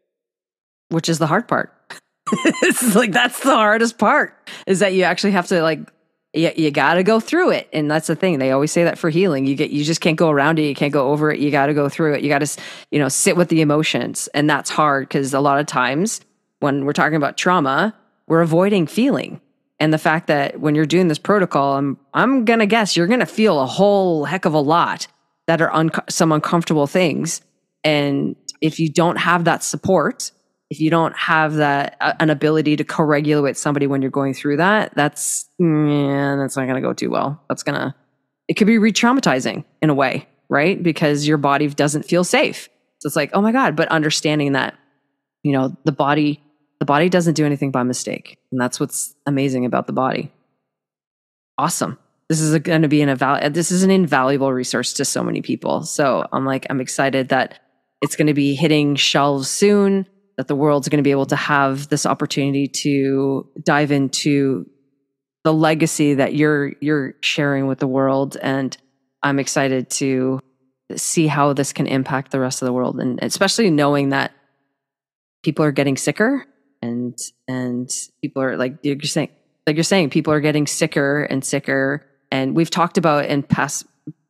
[0.89, 1.73] Which is the hard part.
[2.63, 5.81] It's like that's the hardest part is that you actually have to like
[6.33, 8.99] you, you got to go through it and that's the thing they always say that
[8.99, 11.41] for healing you get you just can't go around it you can't go over it
[11.41, 12.63] you got to go through it you got to
[12.93, 16.21] you know sit with the emotions and that's hard because a lot of times
[16.61, 17.93] when we're talking about trauma
[18.29, 19.41] we're avoiding feeling
[19.81, 23.27] and the fact that when you're doing this protocol, I'm I'm gonna guess you're gonna
[23.27, 25.07] feel a whole heck of a lot
[25.47, 27.41] that are un- some uncomfortable things.
[27.83, 30.31] And if you don't have that support,
[30.69, 34.59] if you don't have that uh, an ability to co-regulate somebody when you're going through
[34.59, 37.43] that, that's yeah, that's not gonna go too well.
[37.49, 37.97] That's gonna
[38.49, 40.83] it could be re-traumatizing in a way, right?
[40.83, 42.69] Because your body doesn't feel safe.
[42.99, 44.75] So it's like, oh my God, but understanding that,
[45.43, 46.43] you know, the body,
[46.81, 48.39] the body doesn't do anything by mistake.
[48.51, 50.33] And that's what's amazing about the body.
[51.59, 51.99] Awesome.
[52.29, 55.43] This is going to be an eval- this is an invaluable resource to so many
[55.43, 55.83] people.
[55.83, 57.61] So I'm like, I'm excited that
[58.01, 60.07] it's going to be hitting shelves soon,
[60.37, 64.67] that the world's going to be able to have this opportunity to dive into
[65.45, 68.77] the legacy that you're you're sharing with the world and
[69.23, 70.41] i'm excited to
[70.97, 74.33] see how this can impact the rest of the world and especially knowing that
[75.43, 76.45] people are getting sicker
[76.83, 77.19] and
[77.49, 77.91] and
[78.23, 79.31] people are like you're saying
[79.67, 83.87] like you're saying people are getting sicker and sicker and we've talked about in past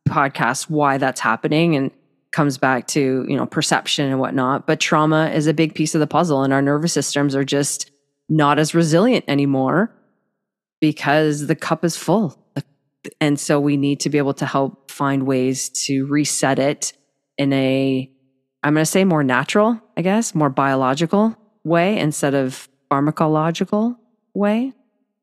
[0.07, 1.91] podcasts why that's happening and
[2.31, 5.99] comes back to you know perception and whatnot but trauma is a big piece of
[5.99, 7.91] the puzzle and our nervous systems are just
[8.31, 9.93] not as resilient anymore
[10.79, 12.37] because the cup is full.
[13.19, 16.93] And so we need to be able to help find ways to reset it
[17.37, 18.11] in a,
[18.63, 23.97] I'm going to say more natural, I guess, more biological way instead of pharmacological
[24.33, 24.73] way,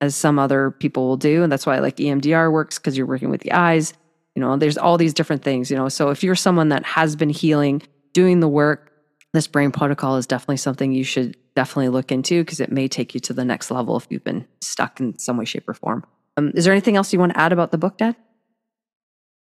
[0.00, 1.42] as some other people will do.
[1.42, 3.94] And that's why like EMDR works because you're working with the eyes.
[4.34, 5.88] You know, there's all these different things, you know.
[5.88, 7.82] So if you're someone that has been healing,
[8.12, 8.92] doing the work,
[9.32, 13.14] this brain protocol is definitely something you should definitely look into because it may take
[13.14, 16.04] you to the next level if you've been stuck in some way, shape, or form.
[16.36, 18.14] Um, is there anything else you want to add about the book, Dad?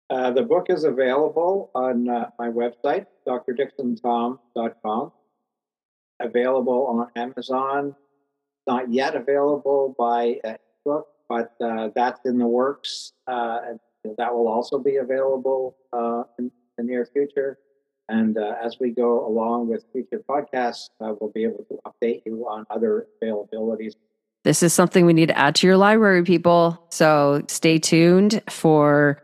[0.09, 5.13] Uh, the book is available on uh, my website, drdicksonthom.com.
[6.21, 7.95] Available on Amazon.
[8.67, 10.55] Not yet available by uh,
[10.85, 13.13] book, but uh, that's in the works.
[13.27, 13.61] Uh,
[14.19, 17.59] that will also be available uh, in the near future.
[18.09, 22.47] And uh, as we go along with future podcasts, we'll be able to update you
[22.49, 23.93] on other availabilities.
[24.45, 26.87] This is something we need to add to your library, people.
[26.91, 29.23] So stay tuned for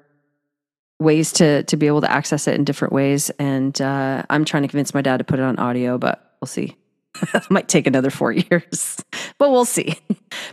[0.99, 3.31] ways to to be able to access it in different ways.
[3.39, 6.49] And uh, I'm trying to convince my dad to put it on audio, but we'll
[6.49, 6.77] see.
[7.23, 9.03] it might take another four years,
[9.39, 9.97] but we'll see.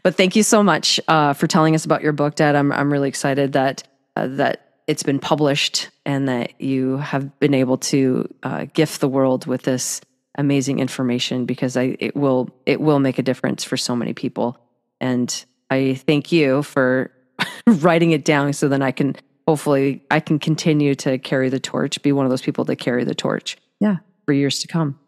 [0.03, 2.55] but thank you so much uh, for telling us about your book, Dad.
[2.55, 3.83] I'm I'm really excited that
[4.15, 9.09] uh, that it's been published and that you have been able to uh, gift the
[9.09, 10.01] world with this
[10.37, 14.57] amazing information because I it will it will make a difference for so many people.
[14.99, 17.11] And I thank you for
[17.67, 19.15] writing it down so then I can
[19.47, 23.03] hopefully I can continue to carry the torch, be one of those people that carry
[23.03, 23.57] the torch.
[23.79, 24.99] Yeah, for years to come.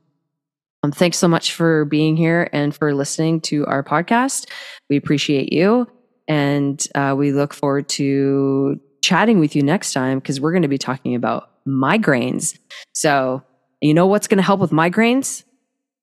[0.84, 4.50] Um, thanks so much for being here and for listening to our podcast.
[4.90, 5.88] We appreciate you.
[6.28, 10.68] And uh, we look forward to chatting with you next time because we're going to
[10.68, 12.58] be talking about migraines.
[12.94, 13.44] So,
[13.82, 15.44] you know what's going to help with migraines?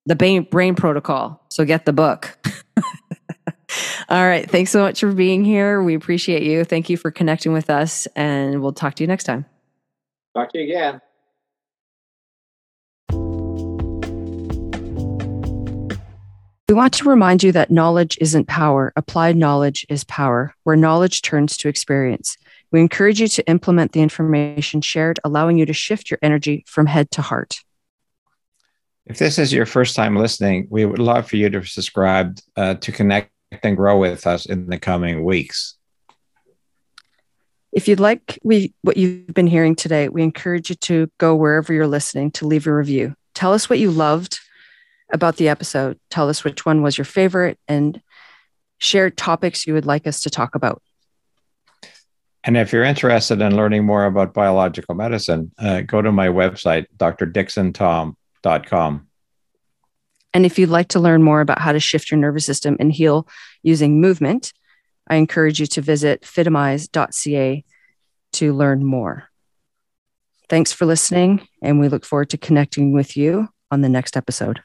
[0.06, 1.44] The brain, brain protocol.
[1.50, 2.36] So, get the book.
[4.08, 4.48] All right.
[4.48, 5.82] Thanks so much for being here.
[5.82, 6.64] We appreciate you.
[6.64, 9.44] Thank you for connecting with us, and we'll talk to you next time.
[10.36, 11.00] Talk to you again.
[16.68, 18.92] We want to remind you that knowledge isn't power.
[18.96, 22.36] Applied knowledge is power, where knowledge turns to experience.
[22.72, 26.86] We encourage you to implement the information shared, allowing you to shift your energy from
[26.86, 27.60] head to heart.
[29.04, 32.74] If this is your first time listening, we would love for you to subscribe uh,
[32.74, 33.30] to connect
[33.62, 35.76] and grow with us in the coming weeks.
[37.70, 41.72] If you'd like we, what you've been hearing today, we encourage you to go wherever
[41.72, 43.14] you're listening to leave a review.
[43.34, 44.40] Tell us what you loved
[45.12, 45.98] about the episode.
[46.10, 48.00] Tell us which one was your favorite and
[48.78, 50.80] share topics you would like us to talk about.
[52.44, 56.86] And if you're interested in learning more about biological medicine, uh, go to my website,
[56.96, 59.06] drdicksonthom.com.
[60.32, 62.92] And if you'd like to learn more about how to shift your nervous system and
[62.92, 63.26] heal
[63.62, 64.52] using movement,
[65.08, 67.64] I encourage you to visit fitomize.ca
[68.34, 69.28] to learn more.
[70.48, 74.60] Thanks for listening, and we look forward to connecting with you on the next episode.